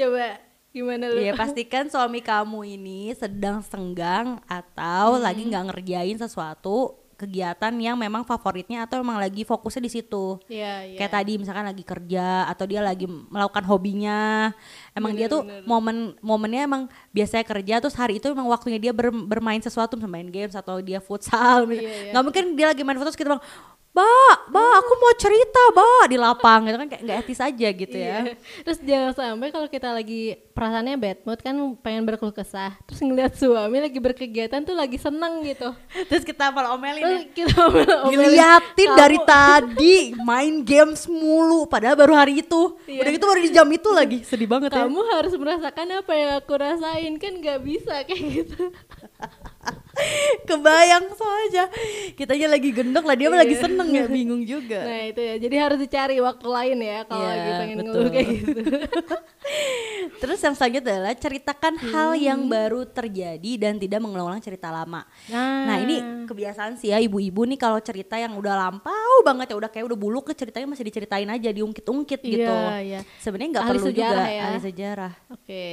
coba 0.01 0.41
gimana 0.69 1.05
lu? 1.11 1.21
Iya 1.21 1.33
pastikan 1.35 1.89
suami 1.89 2.21
kamu 2.21 2.65
ini 2.77 3.13
sedang 3.13 3.61
senggang 3.61 4.41
atau 4.45 5.17
Hmm. 5.17 5.25
lagi 5.25 5.43
nggak 5.45 5.65
ngerjain 5.69 6.17
sesuatu 6.17 6.97
kegiatan 7.19 7.75
yang 7.83 7.99
memang 7.99 8.23
favoritnya 8.23 8.87
atau 8.87 9.03
memang 9.03 9.19
lagi 9.19 9.43
fokusnya 9.43 9.83
di 9.83 9.91
situ. 9.91 10.39
Iya, 10.47 10.87
iya. 10.87 10.99
Kayak 11.03 11.13
tadi 11.19 11.33
misalkan 11.35 11.67
lagi 11.67 11.83
kerja 11.83 12.47
atau 12.47 12.65
dia 12.65 12.79
lagi 12.79 13.11
melakukan 13.11 13.67
hobinya. 13.67 14.55
Emang 14.95 15.19
dia 15.19 15.27
tuh 15.27 15.43
momen 15.67 16.15
momennya 16.23 16.71
emang 16.71 16.83
biasanya 17.11 17.43
kerja 17.43 17.75
terus 17.83 17.99
hari 17.99 18.23
itu 18.23 18.31
emang 18.31 18.47
waktunya 18.47 18.79
dia 18.79 18.95
ber- 18.95 19.27
bermain 19.27 19.59
sesuatu 19.59 19.99
misalnya 19.99 20.15
main 20.15 20.31
games 20.31 20.55
atau 20.55 20.79
dia 20.79 21.03
futsal. 21.03 21.67
Iya, 21.67 21.83
iya. 21.83 22.11
Nggak 22.15 22.23
mungkin 22.23 22.45
dia 22.55 22.67
lagi 22.71 22.83
main 22.87 22.95
futsal 22.95 23.11
terus 23.11 23.19
kita 23.19 23.29
bilang, 23.35 23.45
"Ba, 23.89 24.07
ba, 24.47 24.79
aku 24.79 24.93
mau 24.95 25.11
cerita, 25.15 25.59
ba" 25.73 26.07
di 26.07 26.15
lapang 26.15 26.63
gitu 26.65 26.77
kan 26.77 26.87
kayak 26.87 27.03
nggak 27.03 27.19
etis 27.23 27.41
aja 27.41 27.69
gitu 27.69 27.97
ya. 27.97 28.31
Iya. 28.31 28.39
Terus 28.63 28.79
jangan 28.79 29.11
sampai 29.11 29.49
kalau 29.51 29.67
kita 29.67 29.91
lagi 29.91 30.39
perasaannya 30.55 30.95
bad 30.95 31.19
mood 31.23 31.41
kan 31.41 31.55
pengen 31.79 32.03
berkeluh 32.03 32.31
kesah, 32.31 32.79
terus 32.85 32.99
ngeliat 32.99 33.35
suami 33.35 33.79
lagi 33.79 33.99
berkegiatan 33.99 34.63
tuh 34.63 34.75
lagi 34.75 34.99
seneng 34.99 35.43
gitu. 35.43 35.71
Terus 36.11 36.23
kita 36.23 36.51
malah 36.51 36.75
omelin 36.75 37.03
ya. 37.03 37.21
Kita 37.29 37.55
omelin, 37.67 38.11
Diliatin 38.11 38.89
"Kamu- 38.91 38.99
dari 38.99 39.19
tadi 39.23 39.95
main 40.19 40.63
games 40.63 41.07
mulu 41.07 41.67
padahal 41.67 41.95
baru 41.95 42.15
hari 42.15 42.43
itu. 42.43 42.75
Iya. 42.87 43.03
Udah 43.03 43.11
gitu 43.11 43.25
baru 43.25 43.41
di 43.41 43.51
jam 43.51 43.69
itu 43.69 43.89
lagi. 43.91 44.19
Sedih 44.23 44.47
banget 44.47 44.71
ya. 44.71 44.85
kamu 44.85 45.01
harus 45.11 45.35
merasakan 45.35 45.87
apa 45.97 46.13
yang 46.13 46.31
aku 46.37 46.53
rasain 46.55 47.15
kan 47.17 47.33
nggak 47.35 47.59
bisa 47.63 47.95
kayak 48.07 48.23
gitu. 48.43 48.63
Kebayang 50.45 51.05
soalnya. 51.13 51.65
Kitanya 52.13 52.49
lagi 52.49 52.71
gendong 52.71 53.03
lah 53.03 53.15
dia 53.15 53.29
mah 53.29 53.39
lagi 53.39 53.53
Iya. 53.53 53.63
seneng 53.63 53.89
ya 53.91 54.05
bingung 54.07 54.43
juga. 54.43 54.81
Nah 54.81 55.03
itu 55.05 55.21
ya, 55.21 55.35
jadi 55.37 55.57
harus 55.59 55.79
dicari 55.79 56.17
waktu 56.19 56.47
lain 56.47 56.79
ya 56.79 56.99
kalau 57.05 57.21
Iya, 57.21 57.31
lagi 57.31 57.51
pengen 57.53 57.77
betul. 57.77 57.93
ngeluh 57.93 58.11
kayak 58.11 58.29
gitu. 58.29 58.61
Terus 60.19 60.39
yang 60.41 60.53
selanjutnya 60.53 60.93
adalah 60.93 61.15
ceritakan 61.15 61.75
hal 61.81 62.11
Hmm. 62.11 62.23
yang 62.25 62.41
baru 62.45 62.85
terjadi 62.85 63.53
dan 63.57 63.77
tidak 63.77 63.99
mengulang 63.99 64.39
cerita 64.39 64.69
lama. 64.69 65.07
Nah, 65.27 65.65
Nah 65.65 65.77
ini 65.79 65.97
kebiasaan 66.25 66.75
sih 66.77 66.91
ya 66.91 66.99
ibu-ibu 66.99 67.45
nih 67.45 67.57
kalau 67.57 67.79
cerita 67.79 68.15
yang 68.15 68.35
udah 68.35 68.55
lampau 68.59 68.93
banget 69.23 69.47
ya 69.49 69.57
udah 69.57 69.69
kayak 69.69 69.87
udah 69.87 69.97
buluk 69.97 70.27
ke 70.27 70.35
ceritanya 70.35 70.67
masih 70.67 70.85
diceritain 70.85 71.27
aja 71.27 71.49
diungkit-ungkit 71.49 72.21
gitu. 72.21 72.45
Iya, 72.45 72.75
iya. 72.81 73.01
Sebenarnya 73.19 73.51
nggak 73.53 73.67
perlu 73.67 73.81
juga 73.81 73.91
sejarah 73.91 74.27
ya. 74.29 74.43
ahli 74.45 74.61
sejarah. 74.61 75.13
Oke. 75.31 75.65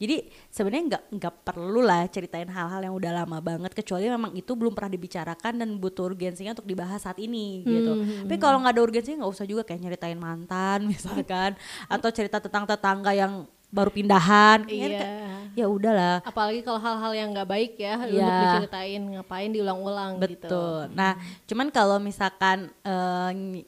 Jadi 0.00 0.32
sebenarnya 0.48 0.84
nggak 0.96 1.04
nggak 1.20 1.34
perlu 1.44 1.84
lah 1.84 2.08
ceritain 2.08 2.48
hal-hal 2.48 2.80
yang 2.88 2.94
udah 2.96 3.12
lama 3.20 3.36
banget 3.44 3.76
kecuali 3.76 4.08
memang 4.08 4.32
itu 4.32 4.56
belum 4.56 4.72
pernah 4.72 4.96
dibicarakan 4.96 5.60
dan 5.60 5.68
butuh 5.76 6.08
urgensinya 6.08 6.56
untuk 6.56 6.64
dibahas 6.64 7.04
saat 7.04 7.20
ini 7.20 7.60
gitu. 7.68 7.92
Hmm, 8.00 8.24
Tapi 8.24 8.36
kalau 8.40 8.64
nggak 8.64 8.80
ada 8.80 8.82
urgensinya 8.82 9.16
nggak 9.22 9.32
usah 9.36 9.44
juga 9.44 9.62
kayak 9.68 9.80
nyeritain 9.84 10.16
mantan 10.16 10.86
misalkan 10.92 11.52
atau 11.84 12.08
cerita 12.08 12.40
tentang 12.40 12.64
tetangga 12.64 13.12
yang 13.12 13.44
baru 13.70 13.88
pindahan. 13.88 14.66
Iya. 14.66 14.86
kayak, 14.90 15.18
Ya 15.50 15.66
udahlah. 15.66 16.22
Apalagi 16.22 16.62
kalau 16.62 16.78
hal-hal 16.78 17.10
yang 17.12 17.28
nggak 17.30 17.44
baik 17.44 17.72
ya 17.74 17.98
untuk 17.98 18.22
Iya. 18.22 18.38
diceritain, 18.54 19.02
ngapain 19.02 19.50
diulang-ulang 19.50 20.22
gitu. 20.22 20.46
Betul. 20.46 20.80
Nah, 20.94 21.18
cuman 21.44 21.66
kalau 21.68 21.98
misalkan 21.98 22.70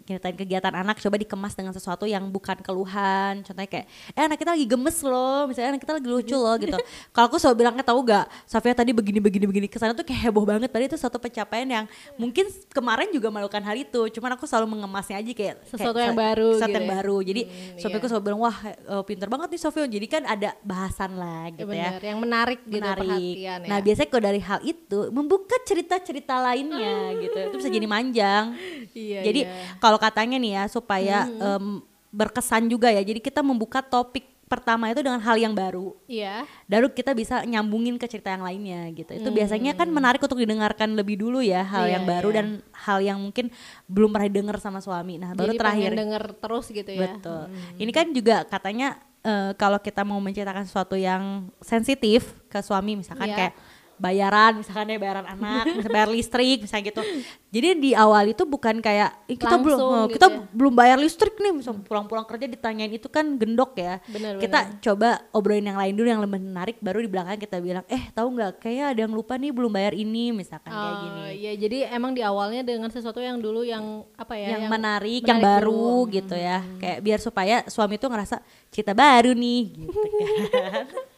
nyeritain 0.06 0.36
kegiatan 0.36 0.70
anak 0.70 0.98
coba 0.98 1.18
dikemas 1.18 1.52
dengan 1.52 1.72
sesuatu 1.72 2.04
yang 2.04 2.22
bukan 2.28 2.58
keluhan. 2.60 3.42
Contohnya 3.42 3.66
kayak, 3.66 3.86
eh 4.14 4.22
anak 4.22 4.38
kita 4.38 4.54
lagi 4.54 4.66
gemes 4.66 4.98
loh, 5.02 5.50
misalnya 5.50 5.74
anak 5.74 5.82
kita 5.82 5.92
lagi 5.98 6.06
lucu 6.06 6.36
loh 6.36 6.54
gitu. 6.56 6.78
kalau 7.14 7.26
aku 7.26 7.36
selalu 7.38 7.56
bilangnya 7.58 7.82
tahu 7.82 7.98
gak, 8.04 8.30
Safia 8.46 8.72
tadi 8.72 8.94
begini 8.94 9.18
begini 9.18 9.44
begini 9.44 9.66
ke 9.66 9.76
sana 9.76 9.92
tuh 9.92 10.06
kayak 10.06 10.30
heboh 10.30 10.46
banget. 10.46 10.70
Padahal 10.70 10.86
itu 10.86 10.98
suatu 10.98 11.18
pencapaian 11.18 11.66
yang 11.66 11.84
mungkin 12.14 12.46
kemarin 12.70 13.10
juga 13.10 13.28
melakukan 13.28 13.62
hal 13.62 13.76
itu. 13.76 14.06
Cuman 14.14 14.38
aku 14.38 14.46
selalu 14.46 14.78
mengemasnya 14.78 15.18
aja 15.18 15.32
kayak 15.34 15.56
Sesuatu 15.66 15.98
kayak 15.98 16.14
yang 16.14 16.18
baru 16.18 16.48
sesuatu 16.54 16.70
gitu 16.70 16.78
yang 16.78 16.86
ya. 16.86 16.94
baru. 16.94 17.16
Jadi 17.22 17.42
Hmm, 17.42 17.78
Sofia 17.82 17.98
aku 17.98 18.06
selalu 18.06 18.22
bilang 18.24 18.40
wah 18.40 18.56
eh, 18.64 19.02
pinter 19.02 19.26
banget 19.26 19.48
nih 19.50 19.60
Sofia 19.60 19.82
jadi 19.92 20.06
kan 20.08 20.22
ada 20.24 20.56
bahasan 20.64 21.20
lah 21.20 21.52
gitu 21.52 21.68
ya. 21.68 22.00
Bener, 22.00 22.02
yang 22.08 22.18
menarik, 22.24 22.60
gitu 22.64 22.80
Menarik. 22.80 23.04
perhatian 23.04 23.58
ya. 23.60 23.68
Nah 23.68 23.78
biasanya 23.84 24.08
kalau 24.08 24.24
dari 24.24 24.40
hal 24.40 24.60
itu 24.64 24.98
membuka 25.12 25.56
cerita-cerita 25.68 26.34
lainnya 26.40 27.12
gitu, 27.20 27.36
itu 27.36 27.56
bisa 27.60 27.68
jadi 27.68 27.86
manjang. 27.86 28.44
Iya, 28.96 29.20
jadi 29.28 29.40
iya. 29.44 29.76
kalau 29.76 30.00
katanya 30.00 30.40
nih 30.40 30.52
ya 30.56 30.64
supaya 30.72 31.28
em, 31.28 31.84
berkesan 32.08 32.72
juga 32.72 32.88
ya, 32.88 33.04
jadi 33.04 33.20
kita 33.20 33.44
membuka 33.44 33.84
topik 33.84 34.32
pertama 34.52 34.92
itu 34.92 35.00
dengan 35.00 35.16
hal 35.16 35.40
yang 35.40 35.56
baru. 35.56 35.96
Iya. 36.04 36.44
Baru 36.68 36.92
kita 36.92 37.16
bisa 37.16 37.40
nyambungin 37.48 37.96
ke 37.96 38.04
cerita 38.04 38.36
yang 38.36 38.44
lainnya 38.44 38.84
gitu. 38.92 39.08
Itu 39.16 39.32
biasanya 39.32 39.72
kan 39.72 39.88
menarik 39.88 40.20
untuk 40.20 40.36
didengarkan 40.36 40.92
lebih 40.92 41.16
dulu 41.16 41.40
ya 41.40 41.64
hal 41.64 41.88
Iya, 41.88 41.96
yang 41.96 42.04
baru 42.04 42.28
iya. 42.28 42.36
dan 42.36 42.46
hal 42.76 42.98
yang 43.00 43.16
mungkin 43.16 43.48
belum 43.88 44.12
pernah 44.12 44.28
didengar 44.28 44.56
sama 44.60 44.84
suami. 44.84 45.16
Nah 45.16 45.32
baru 45.32 45.56
Jadi 45.56 45.60
terakhir. 45.64 45.90
denger 45.96 46.24
terus 46.36 46.66
gitu 46.68 46.90
ya. 46.92 47.16
Betul. 47.16 47.48
Ini 47.80 47.90
kan 47.96 48.06
juga 48.12 48.36
katanya 48.44 49.00
eh, 49.22 49.50
kalau 49.54 49.78
kita 49.78 50.02
mau 50.02 50.18
menceritakan 50.18 50.66
sesuatu 50.66 50.94
yang 50.94 51.48
sensitif 51.62 52.34
ke 52.46 52.58
suami 52.60 52.98
misalkan 52.98 53.30
Iya. 53.30 53.36
kayak 53.38 53.54
bayaran 54.02 54.58
misalkan 54.58 54.90
ya 54.90 54.98
bayaran 54.98 55.24
anak, 55.24 55.64
misalnya 55.78 55.94
bayar 55.94 56.10
listrik 56.10 56.58
misalnya 56.58 56.84
gitu. 56.90 57.02
Jadi 57.48 57.68
di 57.78 57.90
awal 57.92 58.26
itu 58.28 58.42
bukan 58.42 58.80
kayak 58.80 59.14
"Ih, 59.24 59.36
kita 59.36 59.56
belum 59.56 59.78
Langsung 59.78 59.94
eh, 59.94 60.02
gitu 60.02 60.14
kita 60.18 60.26
ya. 60.26 60.38
belum 60.50 60.74
bayar 60.74 60.98
listrik 60.98 61.34
nih, 61.36 61.52
misal 61.52 61.78
pulang-pulang 61.78 62.24
kerja 62.24 62.48
ditanyain 62.48 62.90
itu 62.90 63.06
kan 63.06 63.38
gendok 63.38 63.76
ya. 63.76 64.02
Benar, 64.04 64.40
kita 64.40 64.58
coba 64.82 65.08
obrolin 65.30 65.62
yang 65.62 65.76
lain 65.76 65.94
dulu 65.94 66.08
yang 66.08 66.18
lebih 66.18 66.40
menarik 66.40 66.76
baru 66.78 66.98
di 66.98 67.06
belakang 67.06 67.38
kita 67.38 67.56
bilang, 67.58 67.84
"Eh, 67.86 68.10
tahu 68.10 68.26
nggak 68.32 68.58
kayaknya 68.58 68.86
ada 68.90 69.00
yang 69.00 69.12
lupa 69.12 69.36
nih 69.36 69.52
belum 69.52 69.70
bayar 69.70 69.92
ini." 69.92 70.34
Misalkan 70.34 70.66
kayak 70.66 70.80
Oh, 70.88 70.98
gini. 70.98 71.20
Iya, 71.38 71.52
jadi 71.58 71.78
emang 71.92 72.10
di 72.10 72.20
awalnya 72.20 72.60
dengan 72.60 72.88
sesuatu 72.88 73.20
yang 73.20 73.36
dulu 73.36 73.62
yang 73.62 74.02
apa 74.14 74.34
ya? 74.34 74.56
yang, 74.56 74.66
menarik, 74.66 75.20
yang 75.20 75.38
menarik 75.38 75.60
baru 75.60 75.76
dulu. 76.02 76.10
gitu 76.10 76.34
ya. 76.34 76.64
Kayak 76.76 76.98
biar 77.00 77.20
supaya 77.20 77.56
suami 77.66 77.94
tuh 77.96 78.08
ngerasa 78.08 78.40
cerita 78.68 78.90
baru 78.90 79.30
nih 79.30 79.62
gitu 79.78 79.92
kan. 79.92 80.86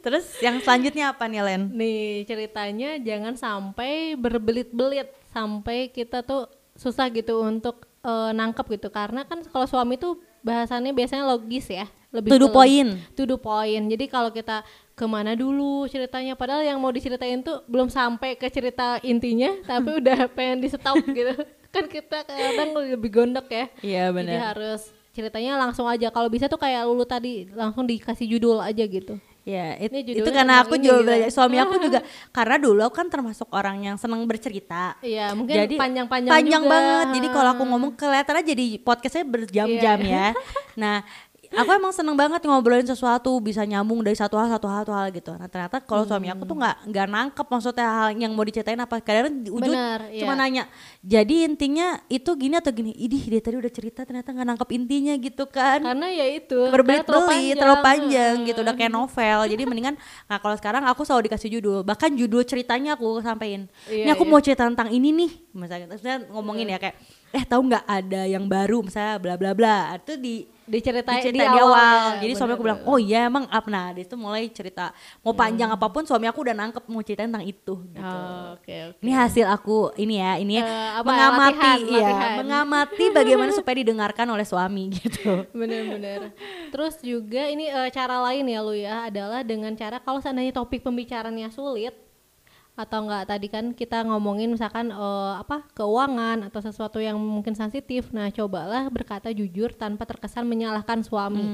Terus 0.00 0.24
yang 0.38 0.58
selanjutnya 0.58 1.10
apa 1.10 1.24
nih 1.26 1.42
Len? 1.42 1.62
Nih 1.70 2.02
ceritanya 2.24 2.98
jangan 2.98 3.34
sampai 3.34 4.14
berbelit-belit 4.14 5.08
sampai 5.28 5.88
kita 5.88 6.20
tuh 6.20 6.46
susah 6.74 7.08
gitu 7.08 7.40
untuk 7.40 7.86
eh, 8.00 8.30
nangkep 8.32 8.66
gitu. 8.72 8.88
Karena 8.88 9.22
kan 9.22 9.40
kalau 9.44 9.64
suami 9.64 9.96
tuh 9.96 10.16
bahasannya 10.42 10.90
biasanya 10.90 11.22
logis 11.24 11.66
ya 11.66 11.86
lebih 12.10 12.28
To 12.28 12.38
the 12.38 12.50
ke- 12.50 12.54
point. 12.54 12.90
to 13.14 13.22
the 13.24 13.38
point. 13.38 13.84
Jadi 13.86 14.04
kalau 14.06 14.28
kita 14.28 14.66
ke 14.92 15.04
mana 15.04 15.32
dulu 15.32 15.86
ceritanya 15.86 16.36
padahal 16.36 16.60
yang 16.60 16.76
mau 16.76 16.90
diceritain 16.90 17.40
tuh 17.40 17.64
belum 17.64 17.88
sampai 17.88 18.36
ke 18.36 18.46
cerita 18.46 19.00
intinya 19.00 19.48
tapi 19.70 19.96
udah 19.96 20.28
pengen 20.28 20.60
di 20.60 20.68
stop 20.68 20.98
gitu. 21.02 21.32
Kan 21.72 21.88
kita 21.88 22.20
kadang 22.22 22.76
lebih 22.76 23.08
gondok 23.10 23.48
ya. 23.48 23.64
Iya 23.80 24.12
jadi 24.12 24.36
harus 24.36 24.92
ceritanya 25.12 25.56
langsung 25.56 25.84
aja 25.84 26.08
kalau 26.08 26.26
bisa 26.26 26.48
tuh 26.48 26.56
kayak 26.56 26.84
lulu 26.84 27.04
tadi 27.04 27.46
langsung 27.52 27.84
dikasih 27.84 28.26
judul 28.26 28.58
aja 28.58 28.82
gitu 28.82 29.16
Ya, 29.42 29.74
it- 29.74 29.90
itu 29.90 30.30
karena 30.30 30.62
aku 30.62 30.78
juga 30.78 31.02
gitu. 31.02 31.06
belajar 31.10 31.30
suami 31.34 31.58
aku 31.58 31.74
juga 31.82 31.98
karena 32.36 32.62
dulu 32.62 32.78
aku 32.78 32.94
kan 32.94 33.10
termasuk 33.10 33.50
orang 33.50 33.82
yang 33.82 33.98
senang 33.98 34.22
bercerita. 34.22 34.94
Iya, 35.02 35.34
mungkin 35.34 35.66
jadi 35.66 35.74
panjang-panjang 35.74 36.30
panjang 36.30 36.62
juga. 36.62 36.70
banget. 36.70 37.06
Jadi 37.18 37.26
kalau 37.26 37.50
aku 37.50 37.62
ngomong 37.66 37.90
kelihatannya 37.98 38.44
jadi 38.46 38.66
podcastnya 38.78 39.26
berjam-jam 39.26 39.98
Iya. 39.98 40.14
ya. 40.14 40.26
Nah, 40.78 41.02
aku 41.54 41.70
emang 41.70 41.90
seneng 41.90 42.14
banget 42.14 42.40
ngobrolin 42.42 42.82
sesuatu 42.82 43.30
bisa 43.38 43.62
nyambung 43.62 44.00
dari 44.00 44.14
satu 44.14 44.34
hal 44.34 44.48
satu 44.48 44.66
hal 44.66 44.82
satu 44.82 44.92
hal 44.92 45.06
gitu. 45.10 45.32
Nah 45.32 45.46
ternyata 45.46 45.78
kalau 45.78 46.02
suami 46.02 46.26
aku 46.26 46.42
tuh 46.42 46.52
Hmm. 46.52 46.62
nggak 46.62 46.76
nggak 46.88 47.06
nangkep 47.08 47.46
maksudnya 47.46 47.86
hal 47.86 48.08
yang 48.12 48.32
mau 48.32 48.42
diceritain 48.42 48.76
apa. 48.76 48.98
Kadang 48.98 49.32
di 49.38 49.48
ujung 49.48 49.68
Bener, 49.68 50.08
cuma 50.14 50.32
iya. 50.32 50.40
nanya. 50.40 50.64
Jadi 51.00 51.34
intinya 51.42 51.86
itu 52.06 52.30
gini 52.32 52.54
atau 52.54 52.70
gini. 52.70 52.90
Idih 52.94 53.22
dia 53.22 53.40
tadi 53.40 53.56
udah 53.56 53.68
cerita 53.68 54.00
ternyata 54.02 54.28
nggak 54.28 54.48
nangkep 54.48 54.68
intinya 54.72 55.14
gitu 55.14 55.44
kan 55.46 55.80
karena 55.82 56.06
ya 56.08 56.26
itu 56.28 56.54
karena 56.54 56.72
berbelit-belit 56.72 57.54
terlalu 57.54 57.76
panjang 57.80 58.34
Hmm. 58.38 58.46
gitu 58.46 58.58
udah 58.60 58.74
kayak 58.74 58.92
novel 58.92 59.38
jadi 59.44 59.62
mendingan 59.62 59.94
nah 60.24 60.36
kalau 60.36 60.54
sekarang 60.54 60.82
aku 60.84 61.02
selalu 61.02 61.28
dikasih 61.28 61.50
judul 61.50 61.80
bahkan 61.82 62.08
judul 62.10 62.40
ceritanya 62.42 62.94
aku 62.94 63.20
sampein 63.20 63.66
ini 63.86 64.04
Iya, 64.04 64.14
aku 64.14 64.24
iya. 64.24 64.30
mau 64.30 64.40
cerita 64.40 64.62
tentang 64.62 64.88
ini 64.88 65.10
nih 65.10 65.30
misalnya 65.52 65.86
ngomongin 66.28 66.66
ya 66.66 66.78
kayak 66.78 66.96
eh 67.32 67.42
tahu 67.42 67.64
nggak 67.64 67.84
ada 67.84 68.22
yang 68.24 68.44
baru 68.44 68.84
misalnya 68.84 69.16
bla 69.16 69.34
bla 69.34 69.52
bla 69.52 69.96
itu 69.96 70.14
di 70.14 70.34
diceritain 70.62 71.18
diceritain 71.18 71.48
di 71.48 71.58
di 71.58 71.60
awal, 71.60 71.74
awal, 71.74 72.20
jadi 72.22 72.32
ya, 72.32 72.38
suami 72.38 72.52
aku 72.52 72.62
bilang 72.62 72.80
oh 72.84 72.94
iya 72.96 73.26
emang 73.26 73.44
up 73.48 73.66
nah 73.66 73.90
dia 73.90 74.04
itu 74.04 74.14
mulai 74.14 74.46
cerita 74.46 74.92
mau 75.20 75.32
panjang 75.32 75.64
Hmm. 75.64 75.76
apa 75.76 75.88
pun 75.88 76.04
suami 76.04 76.28
aku 76.28 76.38
udah 76.38 76.54
nangkep 76.54 76.84
mau 76.86 77.00
cerita 77.00 77.24
tentang 77.24 77.42
itu 77.42 77.74
gitu. 77.82 77.98
Oh, 77.98 78.54
oke 78.54 78.76
oke 78.92 79.00
Ini 79.00 79.12
hasil 79.12 79.46
aku 79.48 79.90
ini 79.96 80.14
ya, 80.16 80.32
ini 80.36 80.60
ya, 80.60 80.62
Eh, 80.62 80.90
apa, 80.94 81.08
mengamati 81.08 81.50
latihan, 81.50 81.78
ya, 81.82 81.98
latihan. 82.06 82.30
mengamati 82.38 83.04
bagaimana 83.10 83.50
supaya 83.50 83.76
didengarkan 83.76 84.26
oleh 84.28 84.44
suami 84.44 84.84
gitu. 85.02 85.48
bener-bener 85.50 86.30
terus 86.68 87.00
juga 87.00 87.48
ini 87.48 87.66
eh, 87.66 87.88
cara 87.90 88.20
lain 88.22 88.44
ya 88.44 88.60
lu 88.60 88.76
ya 88.76 89.08
adalah 89.08 89.40
dengan 89.40 89.72
cara 89.72 89.98
kalau 89.98 90.20
seandainya 90.20 90.52
topik 90.52 90.80
pembicaranya 90.80 91.48
sulit 91.48 91.96
atau 92.72 93.04
enggak 93.04 93.28
tadi 93.28 93.52
kan 93.52 93.76
kita 93.76 94.00
ngomongin 94.08 94.48
misalkan 94.48 94.88
eh, 94.88 95.34
apa 95.36 95.68
keuangan 95.76 96.48
atau 96.48 96.60
sesuatu 96.64 96.98
yang 97.04 97.20
mungkin 97.20 97.52
sensitif. 97.52 98.08
Nah 98.16 98.32
cobalah 98.32 98.88
berkata 98.88 99.28
jujur 99.28 99.76
tanpa 99.76 100.08
terkesan 100.08 100.48
menyalahkan 100.48 101.04
suami. 101.04 101.44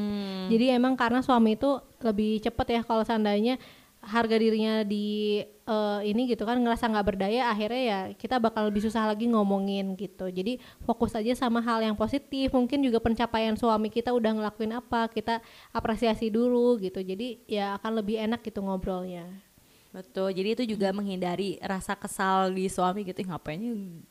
Jadi 0.46 0.70
emang 0.70 0.94
karena 0.94 1.18
suami 1.18 1.58
itu 1.58 1.82
lebih 2.06 2.38
cepet 2.38 2.66
ya 2.78 2.80
kalau 2.86 3.02
seandainya 3.02 3.58
harga 3.98 4.38
dirinya 4.38 4.86
di 4.86 5.42
eh, 5.42 6.00
ini 6.06 6.30
gitu 6.30 6.46
kan 6.46 6.54
ngerasa 6.62 6.86
nggak 6.86 7.06
berdaya 7.10 7.50
akhirnya 7.50 7.82
ya 7.82 8.00
kita 8.14 8.38
bakal 8.38 8.70
lebih 8.70 8.86
susah 8.86 9.10
lagi 9.10 9.26
ngomongin 9.26 9.98
gitu. 9.98 10.30
Jadi 10.30 10.62
fokus 10.86 11.18
aja 11.18 11.34
sama 11.34 11.58
hal 11.58 11.82
yang 11.82 11.98
positif. 11.98 12.54
Mungkin 12.54 12.78
juga 12.86 13.02
pencapaian 13.02 13.58
suami 13.58 13.90
kita 13.90 14.14
udah 14.14 14.38
ngelakuin 14.38 14.70
apa 14.70 15.10
kita 15.10 15.42
apresiasi 15.74 16.30
dulu 16.30 16.78
gitu. 16.78 17.02
Jadi 17.02 17.42
ya 17.50 17.74
akan 17.82 17.98
lebih 17.98 18.22
enak 18.22 18.46
gitu 18.46 18.62
ngobrolnya 18.62 19.47
Betul, 19.88 20.36
jadi 20.36 20.48
itu 20.52 20.76
juga 20.76 20.92
menghindari 20.92 21.56
rasa 21.64 21.96
kesal 21.96 22.52
di 22.52 22.68
suami 22.68 23.08
gitu. 23.08 23.24
Ih, 23.24 23.28
ngapain 23.32 23.60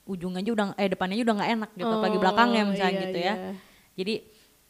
ujungnya 0.10 0.42
aja 0.42 0.52
udah 0.58 0.68
eh 0.74 0.90
depannya 0.90 1.16
aja 1.22 1.26
udah 1.30 1.36
nggak 1.38 1.52
enak 1.54 1.70
gitu, 1.78 1.92
apalagi 1.94 2.18
Oh, 2.18 2.22
belakangnya 2.26 2.62
misalnya 2.66 2.94
iya, 2.98 3.04
gitu 3.06 3.18
ya. 3.22 3.34
iya. 3.38 3.52
Jadi 3.98 4.13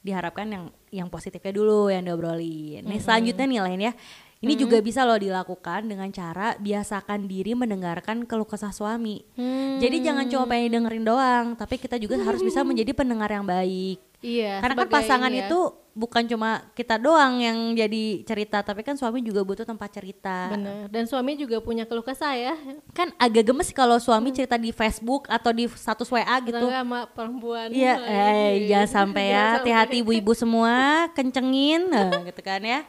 diharapkan 0.04 0.46
yang 0.48 0.64
yang 0.92 1.08
positifnya 1.08 1.52
dulu 1.56 1.88
yang 1.88 2.04
diobrolin. 2.04 2.84
Nih 2.84 3.00
selanjutnya 3.00 3.46
nih 3.48 3.62
lain 3.64 3.82
ya. 3.92 3.94
Ini 4.38 4.54
juga 4.54 4.78
bisa 4.86 5.02
loh 5.02 5.18
dilakukan 5.18 5.90
dengan 5.90 6.14
cara 6.14 6.54
biasakan 6.62 7.26
diri 7.26 7.58
mendengarkan 7.58 8.22
keluh 8.30 8.46
kesah 8.46 8.70
suami. 8.70 9.26
Jadi 9.82 9.98
jangan 10.06 10.30
cuma 10.30 10.46
pengen 10.46 10.78
dengerin 10.78 11.06
doang, 11.08 11.46
tapi 11.58 11.82
kita 11.82 11.98
juga 11.98 12.22
harus 12.22 12.46
bisa 12.46 12.62
menjadi 12.62 12.94
pendengar 12.94 13.34
yang 13.34 13.42
baik. 13.48 13.98
iya 14.22 14.62
Karena 14.62 14.86
kan 14.86 14.90
pasangan 14.94 15.34
ya. 15.34 15.50
itu 15.50 15.60
bukan 15.98 16.22
cuma 16.24 16.62
kita 16.72 16.96
doang 16.96 17.42
yang 17.42 17.58
jadi 17.74 18.22
cerita, 18.22 18.62
tapi 18.62 18.86
kan 18.86 18.94
suami 18.94 19.20
juga 19.20 19.42
butuh 19.42 19.66
tempat 19.66 19.90
cerita. 19.90 20.54
bener 20.54 20.86
dan 20.88 21.04
suami 21.04 21.34
juga 21.34 21.58
punya 21.58 21.84
keluh 21.84 22.06
kesah 22.06 22.38
ya 22.38 22.54
Kan 22.94 23.10
agak 23.18 23.50
gemes 23.50 23.74
kalau 23.74 23.98
suami 23.98 24.30
cerita 24.30 24.54
di 24.56 24.70
Facebook 24.70 25.26
atau 25.26 25.50
di 25.50 25.66
status 25.66 26.06
WA 26.06 26.38
gitu. 26.40 26.54
enggak 26.56 26.86
sama 26.86 27.00
perempuan 27.10 27.74
Iya, 27.74 27.98
Wah, 27.98 28.06
eh 28.06 28.50
iya. 28.62 28.86
jangan 28.86 28.90
sampai 28.94 29.26
ya, 29.26 29.34
sampai. 29.34 29.56
hati-hati 29.58 29.96
ibu-ibu 30.00 30.32
semua, 30.32 30.74
kencengin, 31.12 31.90
nah, 31.90 32.22
gitu 32.22 32.42
kan 32.42 32.62
ya. 32.62 32.86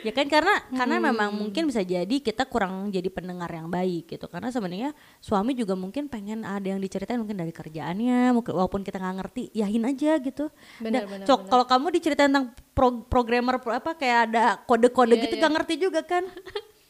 Ya 0.00 0.12
kan 0.12 0.26
karena 0.26 0.54
karena 0.70 0.96
Hmm. 0.96 1.06
memang 1.10 1.30
mungkin 1.32 1.66
bisa 1.66 1.82
jadi 1.82 2.16
kita 2.18 2.46
kurang 2.46 2.88
jadi 2.88 3.08
pendengar 3.08 3.48
yang 3.48 3.66
baik 3.66 4.06
gitu. 4.08 4.26
Karena 4.26 4.48
sebenarnya 4.48 4.90
suami 5.18 5.52
juga 5.52 5.74
mungkin 5.74 6.06
pengen 6.06 6.42
ada 6.42 6.62
yang 6.64 6.78
diceritain 6.78 7.18
mungkin 7.18 7.34
dari 7.36 7.50
kerjaannya, 7.50 8.30
mungkin 8.30 8.52
walaupun 8.54 8.82
kita 8.82 8.96
nggak 8.96 9.16
ngerti, 9.18 9.42
yahin 9.52 9.84
aja 9.84 10.18
gitu. 10.18 10.54
Benar, 10.78 11.02
Dan, 11.02 11.10
benar, 11.10 11.26
Cok, 11.26 11.40
kalau 11.46 11.64
kamu 11.64 11.86
diceritain 11.92 12.30
tentang 12.30 12.46
pro- 12.70 13.02
programmer 13.04 13.58
pro- 13.58 13.74
apa 13.74 13.92
kayak 13.92 14.18
ada 14.30 14.42
kode-kode 14.62 15.14
Iya, 15.14 15.22
gitu 15.24 15.34
iya. 15.34 15.40
nggak 15.42 15.54
ngerti 15.58 15.74
juga 15.76 16.00
kan? 16.02 16.24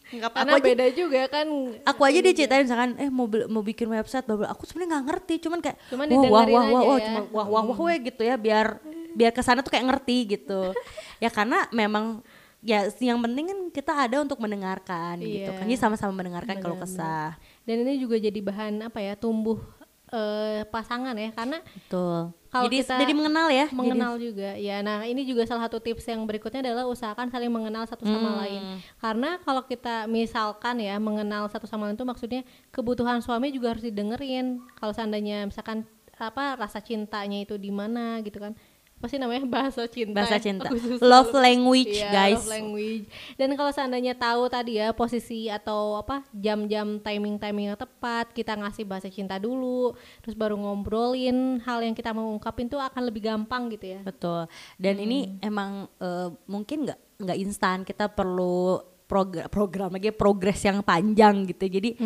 Apa 0.09 0.40
karena 0.40 0.57
aku 0.57 0.64
aja 0.64 0.68
beda 0.73 0.87
juga 0.97 1.21
kan 1.29 1.47
aku 1.85 2.01
aja 2.01 2.21
diceritain 2.25 2.64
misalkan 2.64 2.97
eh 2.97 3.12
mau 3.12 3.29
mau 3.29 3.61
bikin 3.61 3.92
website 3.92 4.25
bla 4.25 4.49
aku 4.49 4.64
sebenarnya 4.64 4.97
nggak 4.97 5.05
ngerti 5.05 5.35
cuman 5.44 5.59
kayak 5.61 5.77
Cuman 5.92 6.07
wah 6.09 6.16
wah 6.16 6.25
didengerin 6.25 6.49
wah 6.49 6.64
wah 6.64 6.81
wah 6.81 6.97
ya. 6.97 7.05
cuma 7.05 7.21
wah 7.29 7.44
wah 7.44 7.62
wah 7.68 7.79
weh 7.85 7.99
gitu 8.01 8.23
ya 8.25 8.40
biar 8.40 8.81
biar 9.12 9.37
ke 9.37 9.44
sana 9.44 9.61
tuh 9.61 9.68
kayak 9.68 9.85
ngerti 9.85 10.16
gitu 10.33 10.73
ya 11.21 11.29
karena 11.29 11.68
memang 11.77 12.25
ya 12.61 12.90
yang 12.99 13.18
penting 13.18 13.44
kan 13.47 13.59
kita 13.71 13.92
ada 13.94 14.16
untuk 14.18 14.38
mendengarkan 14.38 15.18
gitu 15.18 15.47
Iya. 15.47 15.55
kan 15.55 15.64
jadi 15.64 15.79
sama-sama 15.79 16.12
mendengarkan 16.12 16.59
kalau 16.59 16.75
kesah. 16.77 17.38
dan 17.62 17.77
ini 17.81 17.97
juga 17.97 18.16
jadi 18.16 18.40
bahan 18.40 18.83
apa 18.85 18.99
ya 18.99 19.14
tumbuh 19.14 19.62
eh, 20.09 20.64
pasangan 20.66 21.12
ya 21.14 21.31
karena 21.31 21.61
betul. 21.68 22.33
Kalau 22.49 22.64
jadi 22.64 22.81
kita 22.81 22.97
jadi 22.97 23.12
mengenal 23.12 23.53
ya 23.53 23.66
mengenal 23.71 24.16
juga. 24.16 24.57
Ya 24.57 24.81
nah 24.81 25.05
ini 25.05 25.21
juga 25.23 25.44
salah 25.44 25.68
satu 25.68 25.79
tips 25.79 26.09
yang 26.09 26.25
berikutnya 26.25 26.64
adalah 26.64 26.88
usahakan 26.88 27.29
saling 27.29 27.53
mengenal 27.53 27.85
satu 27.85 28.03
sama 28.03 28.25
Hmm. 28.27 28.38
lain. 28.40 28.62
Karena 28.97 29.37
kalau 29.38 29.62
kita 29.62 30.09
misalkan 30.09 30.81
ya 30.81 30.97
mengenal 30.97 31.44
satu 31.47 31.68
sama 31.68 31.85
lain 31.85 31.94
itu 31.94 32.09
maksudnya 32.09 32.40
kebutuhan 32.71 33.21
suami 33.21 33.53
juga 33.53 33.77
harus 33.77 33.85
didengerin. 33.85 34.64
Kalau 34.75 34.90
seandainya 34.90 35.44
misalkan 35.44 35.85
apa 36.16 36.57
rasa 36.57 36.81
cintanya 36.81 37.38
itu 37.38 37.55
di 37.55 37.71
mana 37.71 38.18
gitu 38.21 38.40
kan 38.40 38.57
apa 38.98 39.06
sih 39.06 39.14
namanya 39.14 39.46
bahasa 39.46 39.87
cinta 39.87 40.18
Bahasa 40.18 40.42
cinta. 40.42 40.66
Love 40.98 41.30
language, 41.32 41.94
Iya, 41.94 42.11
guys. 42.11 42.42
love 42.42 42.50
language 42.50 43.06
dan 43.38 43.54
kalau 43.54 43.70
seandainya 43.70 44.12
tahu 44.12 44.50
tadi 44.50 44.76
ya 44.76 44.90
posisi 44.90 45.46
atau 45.46 45.94
apa 45.94 46.26
jam-jam 46.34 46.98
timing 46.98 47.38
timing 47.38 47.70
yang 47.70 47.78
tepat 47.78 48.34
kita 48.34 48.58
ngasih 48.58 48.82
bahasa 48.82 49.06
cinta 49.06 49.38
dulu 49.38 49.94
terus 50.18 50.34
baru 50.34 50.58
ngobrolin 50.58 51.62
hal 51.62 51.78
yang 51.78 51.94
kita 51.94 52.11
mau 52.11 52.26
ungkapin 52.28 52.66
tuh 52.66 52.82
akan 52.82 53.06
lebih 53.06 53.22
gampang 53.22 53.70
gitu 53.70 53.94
ya 53.94 54.00
Betul. 54.02 54.50
Dan 54.74 54.98
ini 54.98 55.38
emang 55.40 55.87
eh, 55.98 56.28
mungkin 56.44 56.82
nggak 56.82 56.98
nggak 57.18 57.38
instan. 57.38 57.82
Kita 57.82 58.11
perlu 58.11 58.82
program 59.09 59.49
program 59.49 59.88
lagi 59.97 60.12
progres 60.12 60.61
yang 60.61 60.85
panjang 60.85 61.49
gitu. 61.49 61.64
Jadi 61.64 61.97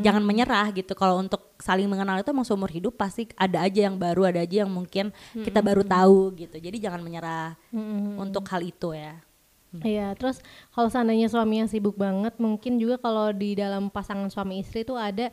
jangan 0.00 0.22
menyerah 0.22 0.70
gitu. 0.70 0.94
Kalau 0.94 1.18
untuk 1.18 1.58
saling 1.58 1.90
mengenal 1.90 2.22
itu 2.22 2.30
emang 2.30 2.46
seumur 2.46 2.70
hidup 2.70 2.94
pasti 2.94 3.26
ada 3.34 3.66
aja 3.66 3.90
yang 3.90 3.98
baru, 3.98 4.30
ada 4.30 4.40
aja 4.40 4.62
yang 4.62 4.70
mungkin 4.70 5.10
kita 5.34 5.58
baru 5.58 5.82
tahu 5.82 6.38
gitu. 6.38 6.56
Jadi 6.62 6.78
jangan 6.78 7.02
menyerah 7.02 7.58
untuk 8.16 8.46
hal 8.46 8.62
itu 8.62 8.94
ya. 8.94 9.18
Iya, 9.72 10.12
terus 10.20 10.44
kalau 10.76 10.92
seandainya 10.92 11.32
suaminya 11.32 11.64
sibuk 11.64 11.96
banget, 11.96 12.36
mungkin 12.36 12.76
juga 12.76 13.00
kalau 13.00 13.32
di 13.32 13.56
dalam 13.56 13.88
pasangan 13.88 14.28
suami 14.28 14.60
istri 14.60 14.84
tuh 14.84 15.00
ada 15.00 15.32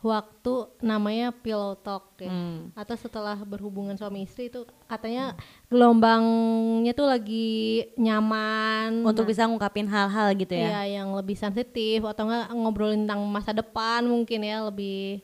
waktu 0.00 0.52
namanya 0.80 1.28
pillow 1.28 1.76
talk 1.76 2.16
ya. 2.16 2.32
Hmm. 2.32 2.72
Atau 2.72 2.96
setelah 2.96 3.36
berhubungan 3.44 3.96
suami 4.00 4.24
istri 4.24 4.48
itu 4.48 4.64
katanya 4.88 5.36
gelombangnya 5.68 6.96
tuh 6.96 7.08
lagi 7.08 7.84
nyaman. 8.00 9.04
Untuk 9.04 9.28
Nah, 9.28 9.30
bisa 9.36 9.44
ngungkapin 9.44 9.88
hal-hal 9.92 10.32
gitu 10.40 10.56
ya. 10.56 10.68
Iya, 10.84 11.04
yang 11.04 11.12
lebih 11.12 11.36
sensitif 11.36 12.00
atau 12.02 12.24
enggak 12.24 12.48
ngobrolin 12.56 13.04
tentang 13.04 13.20
masa 13.28 13.52
depan 13.52 14.08
mungkin 14.08 14.40
ya 14.40 14.64
lebih 14.64 15.20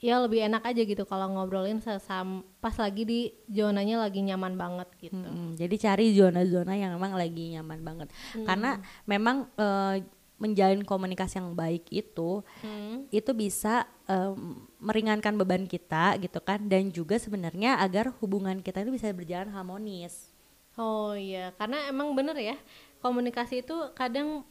ya 0.00 0.16
lebih 0.16 0.48
enak 0.48 0.64
aja 0.64 0.80
gitu 0.80 1.04
kalau 1.04 1.28
ngobrolin 1.28 1.76
sesam 1.84 2.40
pas 2.56 2.72
lagi 2.80 3.04
di 3.04 3.20
zonanya 3.52 4.00
lagi 4.00 4.24
nyaman 4.24 4.56
banget 4.56 4.88
gitu. 4.96 5.16
Mm-mm. 5.16 5.60
Jadi 5.60 5.76
cari 5.76 6.04
zona-zona 6.16 6.72
yang 6.72 6.96
memang 6.96 7.16
lagi 7.16 7.52
nyaman 7.52 7.80
banget. 7.84 8.08
Karena 8.48 8.80
memang 9.04 9.48
eh, 9.60 10.00
menjalin 10.40 10.80
komunikasi 10.80 11.36
yang 11.36 11.52
baik 11.52 11.84
itu 11.92 12.40
Hmm. 12.64 13.04
itu 13.12 13.30
bisa 13.30 13.84
em, 14.04 14.56
meringankan 14.76 15.36
beban 15.36 15.64
kita 15.64 16.16
gitu 16.16 16.40
kan 16.40 16.64
dan 16.64 16.88
juga 16.88 17.14
sebenarnya 17.14 17.76
agar 17.76 18.10
hubungan 18.18 18.58
kita 18.58 18.80
itu 18.80 18.90
bisa 18.90 19.12
berjalan 19.12 19.52
harmonis. 19.52 20.32
Oh 20.74 21.12
iya, 21.12 21.52
karena 21.54 21.86
emang 21.86 22.16
bener 22.16 22.34
ya 22.34 22.56
komunikasi 22.98 23.60
itu 23.60 23.76
kadang 23.92 24.42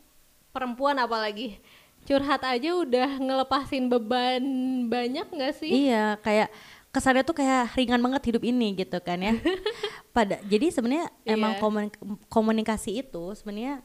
perempuan 0.50 0.96
apalagi 0.96 1.58
curhat 2.02 2.42
aja 2.42 2.70
udah 2.72 3.18
ngelepasin 3.18 3.90
beban 3.90 4.42
banyak 4.86 5.26
nggak 5.26 5.54
sih? 5.58 5.90
Iya, 5.90 6.22
kayak 6.22 6.54
kesannya 6.90 7.22
tuh 7.22 7.36
kayak 7.36 7.74
ringan 7.74 8.00
banget 8.00 8.30
hidup 8.30 8.42
ini 8.42 8.74
gitu 8.76 8.98
kan 9.02 9.20
ya. 9.20 9.34
Pada 10.16 10.38
jadi 10.46 10.70
sebenarnya 10.70 11.10
emang 11.24 11.54
Iya. 11.54 11.62
komunik- 11.62 12.00
komunikasi 12.28 13.02
itu 13.02 13.34
sebenarnya 13.34 13.82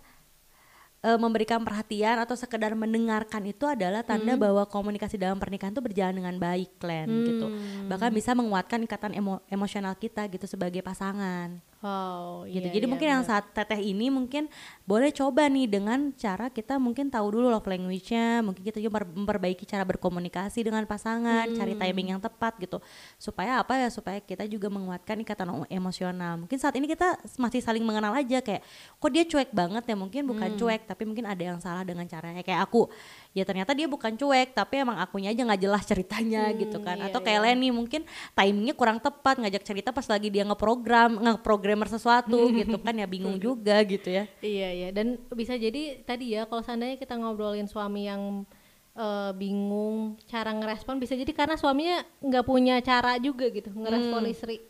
eh, 1.04 1.18
memberikan 1.20 1.60
perhatian 1.60 2.16
atau 2.16 2.32
sekedar 2.32 2.72
mendengarkan 2.72 3.44
itu 3.44 3.68
adalah 3.68 4.00
tanda 4.00 4.32
bahwa 4.40 4.64
komunikasi 4.64 5.20
dalam 5.20 5.36
pernikahan 5.36 5.76
itu 5.76 5.84
berjalan 5.84 6.16
dengan 6.16 6.36
baik, 6.40 6.80
Len 6.80 7.06
gitu. 7.28 7.46
Bahkan 7.92 8.10
bisa 8.10 8.32
menguatkan 8.32 8.80
ikatan 8.82 9.12
emo- 9.12 9.44
emosional 9.46 9.92
kita 9.94 10.24
gitu 10.32 10.48
sebagai 10.48 10.80
pasangan. 10.80 11.60
Oh 11.84 12.48
gitu. 12.48 12.64
iya. 12.64 12.72
Jadi 12.72 12.86
iya, 12.88 12.92
mungkin 12.96 13.08
yang 13.12 13.24
saat 13.28 13.44
teteh 13.52 13.76
ini 13.76 14.08
mungkin 14.08 14.48
boleh 14.88 15.12
coba 15.12 15.44
nih 15.52 15.68
dengan 15.68 16.16
cara 16.16 16.48
kita 16.48 16.80
mungkin 16.80 17.12
tahu 17.12 17.36
dulu 17.36 17.52
love 17.52 17.68
language-nya, 17.68 18.40
mungkin 18.40 18.64
kita 18.64 18.80
juga 18.80 19.04
memper- 19.04 19.12
memperbaiki 19.12 19.68
cara 19.68 19.84
berkomunikasi 19.84 20.64
dengan 20.64 20.80
pasangan, 20.88 21.44
cari 21.52 21.76
timing 21.76 22.16
yang 22.16 22.20
tepat 22.24 22.56
gitu. 22.56 22.80
Supaya 23.20 23.60
apa 23.60 23.76
ya? 23.76 23.92
Supaya 23.92 24.16
kita 24.16 24.48
juga 24.48 24.72
menguatkan 24.72 25.20
ikatan 25.20 25.68
emosional. 25.68 26.40
Mungkin 26.40 26.56
saat 26.56 26.72
ini 26.80 26.88
kita 26.88 27.20
masih 27.36 27.60
saling 27.60 27.84
mengenal 27.84 28.16
aja 28.16 28.40
kayak 28.40 28.64
kok 28.96 29.10
dia 29.12 29.24
cuek 29.28 29.52
banget 29.52 29.84
ya, 29.84 29.92
mungkin 29.92 30.24
bukan 30.24 30.56
cuek 30.56 30.88
tapi 30.88 31.04
mungkin 31.04 31.28
ada 31.28 31.42
yang 31.44 31.60
salah 31.60 31.84
dengan 31.84 32.08
caranya 32.08 32.40
kayak 32.40 32.64
aku. 32.64 32.88
Ya 33.34 33.42
ternyata 33.42 33.74
dia 33.74 33.90
bukan 33.90 34.14
cuek 34.14 34.54
tapi 34.54 34.86
emang 34.86 34.94
akunya 35.02 35.34
aja 35.34 35.42
nggak 35.42 35.62
jelas 35.66 35.82
ceritanya 35.82 36.54
gitu 36.54 36.78
kan. 36.78 37.02
iya, 37.02 37.10
Atau 37.10 37.18
kayak 37.18 37.50
Leni 37.50 37.74
mungkin 37.74 38.06
timingnya 38.30 38.78
kurang 38.78 39.02
tepat 39.02 39.42
ngajak 39.42 39.66
cerita 39.66 39.90
pas 39.90 40.06
lagi 40.06 40.30
dia 40.30 40.46
ngeprogram, 40.46 41.18
ngeprogrammer 41.18 41.90
sesuatu 41.90 42.38
gitu 42.62 42.78
kan 42.78 42.94
ya 42.94 43.10
bingung 43.10 43.42
juga 43.42 43.82
gitu 43.82 44.06
ya. 44.06 44.30
Iya 44.38 44.68
iya 44.70 44.88
dan 44.94 45.18
bisa 45.34 45.58
jadi 45.58 46.06
tadi 46.06 46.38
ya 46.38 46.46
kalau 46.46 46.62
seandainya 46.62 46.94
kita 46.94 47.18
ngobrolin 47.18 47.66
suami 47.66 48.06
yang 48.06 48.46
eh, 48.94 49.34
bingung 49.34 50.14
cara 50.30 50.54
ngerespon 50.54 51.02
bisa 51.02 51.18
jadi 51.18 51.34
karena 51.34 51.58
suaminya 51.58 52.06
nggak 52.22 52.46
punya 52.46 52.78
cara 52.86 53.18
juga 53.18 53.50
gitu 53.50 53.74
ngerespon 53.74 54.30
istri. 54.30 54.62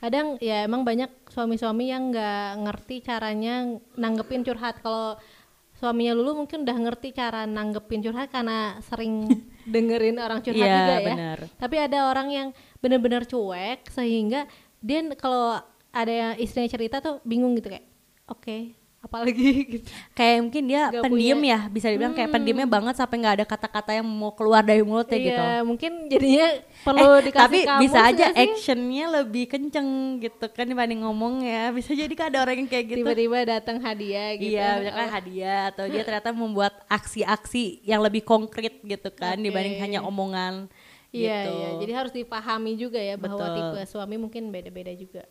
Kadang 0.00 0.40
ya 0.40 0.64
emang 0.64 0.80
banyak 0.84 1.12
suami-suami 1.28 1.92
yang 1.92 2.08
nggak 2.08 2.68
ngerti 2.68 2.96
caranya 3.04 3.80
nanggepin 4.00 4.44
curhat. 4.44 4.80
Kalau 4.80 5.20
suaminya 5.80 6.12
dulu 6.12 6.44
mungkin 6.44 6.60
udah 6.62 6.76
ngerti 6.76 7.08
cara 7.10 7.48
nanggepin 7.48 8.04
curhat 8.04 8.28
karena 8.28 8.76
sering 8.84 9.24
dengerin 9.72 10.20
orang 10.20 10.44
curhat 10.44 10.60
Iya, 10.60 10.76
juga 10.76 10.94
ya. 10.94 11.06
benar. 11.08 11.38
Tapi 11.56 11.76
ada 11.80 11.98
orang 12.06 12.28
yang 12.28 12.48
bener-bener 12.78 13.24
cuek 13.24 13.88
sehingga 13.88 14.44
dia 14.78 15.00
kalau 15.16 15.56
ada 15.90 16.12
yang 16.12 16.32
istrinya 16.36 16.68
cerita 16.68 17.00
tuh 17.00 17.24
bingung 17.24 17.56
gitu 17.56 17.72
kayak 17.72 17.88
oke 18.28 18.76
apalagi 19.00 19.48
gitu. 19.74 19.88
Kayak 20.12 20.36
mungkin 20.44 20.62
dia 20.64 20.82
Nggak 20.86 21.02
pendiam 21.02 21.38
punya- 21.38 21.50
ya, 21.50 21.60
bisa 21.66 21.86
dibilang 21.88 22.12
kayak 22.12 22.30
pendiamnya 22.30 22.68
banget 22.68 22.94
sampai 22.94 23.16
nggak 23.16 23.34
ada 23.34 23.46
kata-kata 23.46 23.90
yang 23.92 24.04
mau 24.04 24.30
keluar 24.30 24.60
dari 24.60 24.80
mulutnya 24.80 25.16
gitu. 25.16 25.40
Iya, 25.40 25.60
mungkin 25.60 25.92
jadinya 26.06 26.46
perlu 26.80 27.00
Eh, 27.10 27.18
dikasih 27.24 27.40
tapi 27.40 27.58
kamus 27.64 27.80
bisa 27.80 27.98
aja 28.02 28.24
actionnya 28.30 29.06
lebih 29.10 29.44
kenceng 29.46 29.88
gitu 30.18 30.46
kan 30.46 30.64
dibanding 30.64 31.00
ngomong 31.00 31.40
ya. 31.40 31.68
Bisa 31.70 31.90
jadi 31.92 32.12
kan 32.12 32.28
ada 32.28 32.44
orang 32.44 32.60
yang 32.60 32.68
kayak 32.68 32.84
gitu. 32.86 32.98
tiba-tiba 33.00 33.38
datang 33.42 33.80
hadiah 33.80 34.36
gitu. 34.36 34.52
Iya, 34.52 34.68
misalkan 34.78 35.08
hadiah 35.10 35.60
atau 35.68 35.84
dia 35.86 36.02
ternyata 36.02 36.30
membuat 36.30 36.72
aksi-aksi 36.86 37.80
yang 37.82 38.00
lebih 38.00 38.20
konkret 38.20 38.78
gitu 38.78 39.08
kan 39.10 39.34
Oke. 39.34 39.42
dibanding 39.42 39.80
hanya 39.80 40.00
omongan 40.02 40.68
Iya, 41.10 41.38
gitu. 41.42 41.50
iya. 41.50 41.68
Jadi 41.80 41.92
harus 41.96 42.12
dipahami 42.12 42.76
juga 42.76 43.00
ya 43.00 43.16
bahwa 43.16 43.34
Betul. 43.40 43.56
tipe 43.56 43.80
suami 43.88 44.14
mungkin 44.14 44.46
beda-beda 44.48 44.92
juga. 44.92 45.24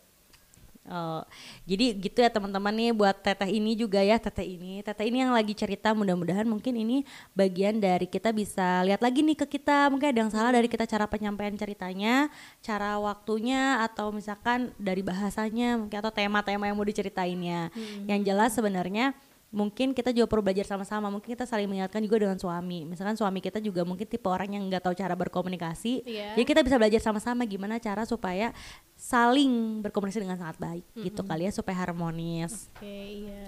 Oh, 0.88 1.20
jadi 1.68 1.92
gitu 1.92 2.24
ya 2.24 2.32
teman-teman 2.32 2.72
nih 2.72 2.90
buat 2.96 3.12
teteh 3.12 3.52
ini 3.52 3.76
juga 3.76 4.00
ya 4.00 4.16
teteh 4.16 4.56
ini. 4.56 4.80
Teteh 4.80 5.12
ini 5.12 5.20
yang 5.20 5.36
lagi 5.36 5.52
cerita 5.52 5.92
mudah-mudahan 5.92 6.48
mungkin 6.48 6.72
ini 6.72 7.04
bagian 7.36 7.76
dari 7.78 8.08
kita 8.08 8.32
bisa 8.32 8.80
lihat 8.88 9.04
lagi 9.04 9.20
nih 9.20 9.36
ke 9.44 9.46
kita. 9.60 9.92
Mungkin 9.92 10.08
ada 10.08 10.18
yang 10.24 10.32
salah 10.32 10.56
dari 10.56 10.72
kita 10.72 10.88
cara 10.88 11.04
penyampaian 11.04 11.52
ceritanya 11.52 12.32
cara 12.64 12.96
waktunya 12.96 13.84
atau 13.84 14.08
misalkan 14.08 14.72
dari 14.80 15.04
bahasanya 15.04 15.76
mungkin 15.76 16.00
atau 16.00 16.10
tema-tema 16.10 16.64
yang 16.64 16.76
mau 16.80 16.88
diceritainnya. 16.88 17.68
Yang 18.08 18.20
jelas 18.32 18.50
sebenarnya 18.56 19.12
mungkin 19.50 19.90
kita 19.90 20.14
juga 20.14 20.30
perlu 20.30 20.46
belajar 20.46 20.66
sama-sama. 20.66 21.10
Mungkin 21.10 21.34
kita 21.34 21.44
saling 21.44 21.66
mengingatkan 21.66 21.98
juga 22.00 22.22
dengan 22.22 22.38
suami. 22.38 22.86
Misalkan 22.86 23.18
suami 23.18 23.42
kita 23.42 23.58
juga 23.58 23.82
mungkin 23.82 24.06
tipe 24.06 24.26
orang 24.30 24.54
yang 24.54 24.62
nggak 24.70 24.86
tahu 24.86 24.94
cara 24.94 25.14
berkomunikasi. 25.18 26.06
Iya. 26.06 26.38
jadi 26.38 26.46
kita 26.46 26.60
bisa 26.62 26.76
belajar 26.78 27.00
sama-sama 27.02 27.42
gimana 27.44 27.82
cara 27.82 28.06
supaya 28.06 28.54
saling 28.94 29.82
berkomunikasi 29.82 30.22
dengan 30.22 30.38
sangat 30.38 30.56
baik. 30.62 30.86
Gitu 30.94 31.20
kali 31.26 31.50
ya 31.50 31.52
supaya 31.52 31.76
harmonis. 31.82 32.70
Oke, 32.78 33.26
iya. 33.26 33.46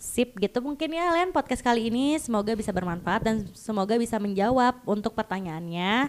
sip 0.00 0.36
gitu 0.36 0.60
mungkin 0.60 0.90
ya 0.90 1.12
Len 1.12 1.30
podcast 1.30 1.60
kali 1.60 1.92
ini. 1.92 2.16
Semoga 2.16 2.56
bisa 2.56 2.72
bermanfaat 2.72 3.22
dan 3.28 3.44
semoga 3.52 4.00
bisa 4.00 4.16
menjawab 4.16 4.80
untuk 4.88 5.12
pertanyaannya 5.12 6.08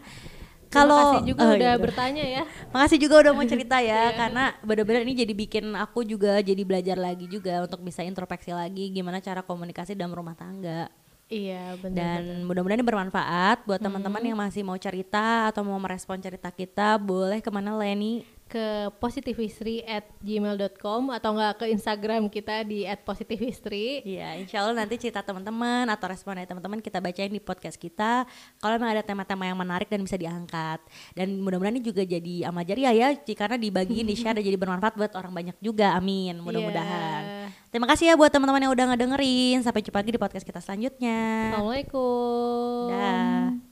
kalau 0.76 1.00
kasih 1.16 1.24
juga 1.32 1.42
oh, 1.48 1.54
udah 1.56 1.72
iya, 1.72 1.80
bertanya 1.80 2.24
ya. 2.24 2.44
Makasih 2.76 3.00
juga 3.00 3.16
udah 3.24 3.32
mau 3.32 3.46
cerita 3.56 3.78
ya 3.80 4.12
karena 4.12 4.44
bener-bener 4.60 5.02
ini 5.08 5.14
jadi 5.16 5.34
bikin 5.34 5.72
aku 5.80 6.04
juga 6.04 6.44
jadi 6.44 6.62
belajar 6.68 6.98
lagi 7.00 7.26
juga 7.32 7.64
untuk 7.64 7.80
bisa 7.82 8.04
introspeksi 8.04 8.52
lagi 8.52 8.92
gimana 8.92 9.24
cara 9.24 9.40
komunikasi 9.42 9.96
dalam 9.96 10.14
rumah 10.14 10.36
tangga. 10.36 10.92
Iya, 11.26 11.74
benar. 11.82 12.22
Dan 12.22 12.46
mudah-mudahan 12.46 12.78
ini 12.78 12.86
bermanfaat 12.86 13.66
buat 13.66 13.82
teman-teman 13.82 14.22
yang 14.22 14.38
masih 14.38 14.62
mau 14.62 14.78
cerita 14.78 15.50
atau 15.50 15.66
mau 15.66 15.82
merespon 15.82 16.22
cerita 16.22 16.54
kita, 16.54 17.02
boleh 17.02 17.42
ke 17.42 17.50
mana 17.50 17.74
Leni? 17.74 18.35
Ke 18.45 18.93
positivistry 19.01 19.81
at 19.89 20.05
gmail.com 20.21 21.10
atau 21.10 21.34
enggak 21.34 21.53
ke 21.62 21.65
Instagram 21.73 22.29
kita 22.29 22.62
di 22.62 22.86
at 22.86 23.01
positivistry 23.01 24.05
Iya, 24.05 24.38
insya 24.38 24.62
Allah 24.62 24.86
nanti 24.86 25.01
cerita 25.01 25.25
teman-teman 25.25 25.89
atau 25.89 26.05
respon 26.05 26.38
dari 26.38 26.45
teman-teman 26.45 26.77
kita 26.77 27.01
bacain 27.01 27.34
di 27.34 27.41
podcast 27.41 27.77
kita. 27.77 28.29
Kalau 28.62 28.73
memang 28.77 28.93
ada 28.93 29.03
tema-tema 29.03 29.49
yang 29.49 29.58
menarik 29.58 29.89
dan 29.89 30.01
bisa 30.05 30.13
diangkat. 30.13 30.77
Dan 31.17 31.41
mudah-mudahan 31.41 31.75
ini 31.77 31.84
juga 31.84 32.05
jadi 32.05 32.49
amal 32.49 32.62
jariah 32.62 32.93
ya, 32.93 33.08
karena 33.17 33.58
dibagiin, 33.58 34.05
di 34.05 34.15
share 34.15 34.38
dan 34.38 34.45
jadi 34.45 34.58
bermanfaat 34.58 34.93
buat 34.93 35.12
orang 35.17 35.34
banyak 35.34 35.58
juga. 35.60 35.97
Amin, 35.97 36.38
mudah-mudahan. 36.39 37.49
Terima 37.73 37.89
kasih 37.91 38.13
ya 38.13 38.15
buat 38.15 38.31
teman-teman 38.31 38.69
yang 38.69 38.73
udah 38.73 38.86
ngedengerin. 38.93 39.60
Sampai 39.65 39.84
jumpa 39.84 39.99
lagi 39.99 40.13
di 40.15 40.21
podcast 40.21 40.45
kita 40.45 40.62
selanjutnya. 40.62 41.51
Assalamualaikum 41.51 42.93
Dah. 42.93 43.64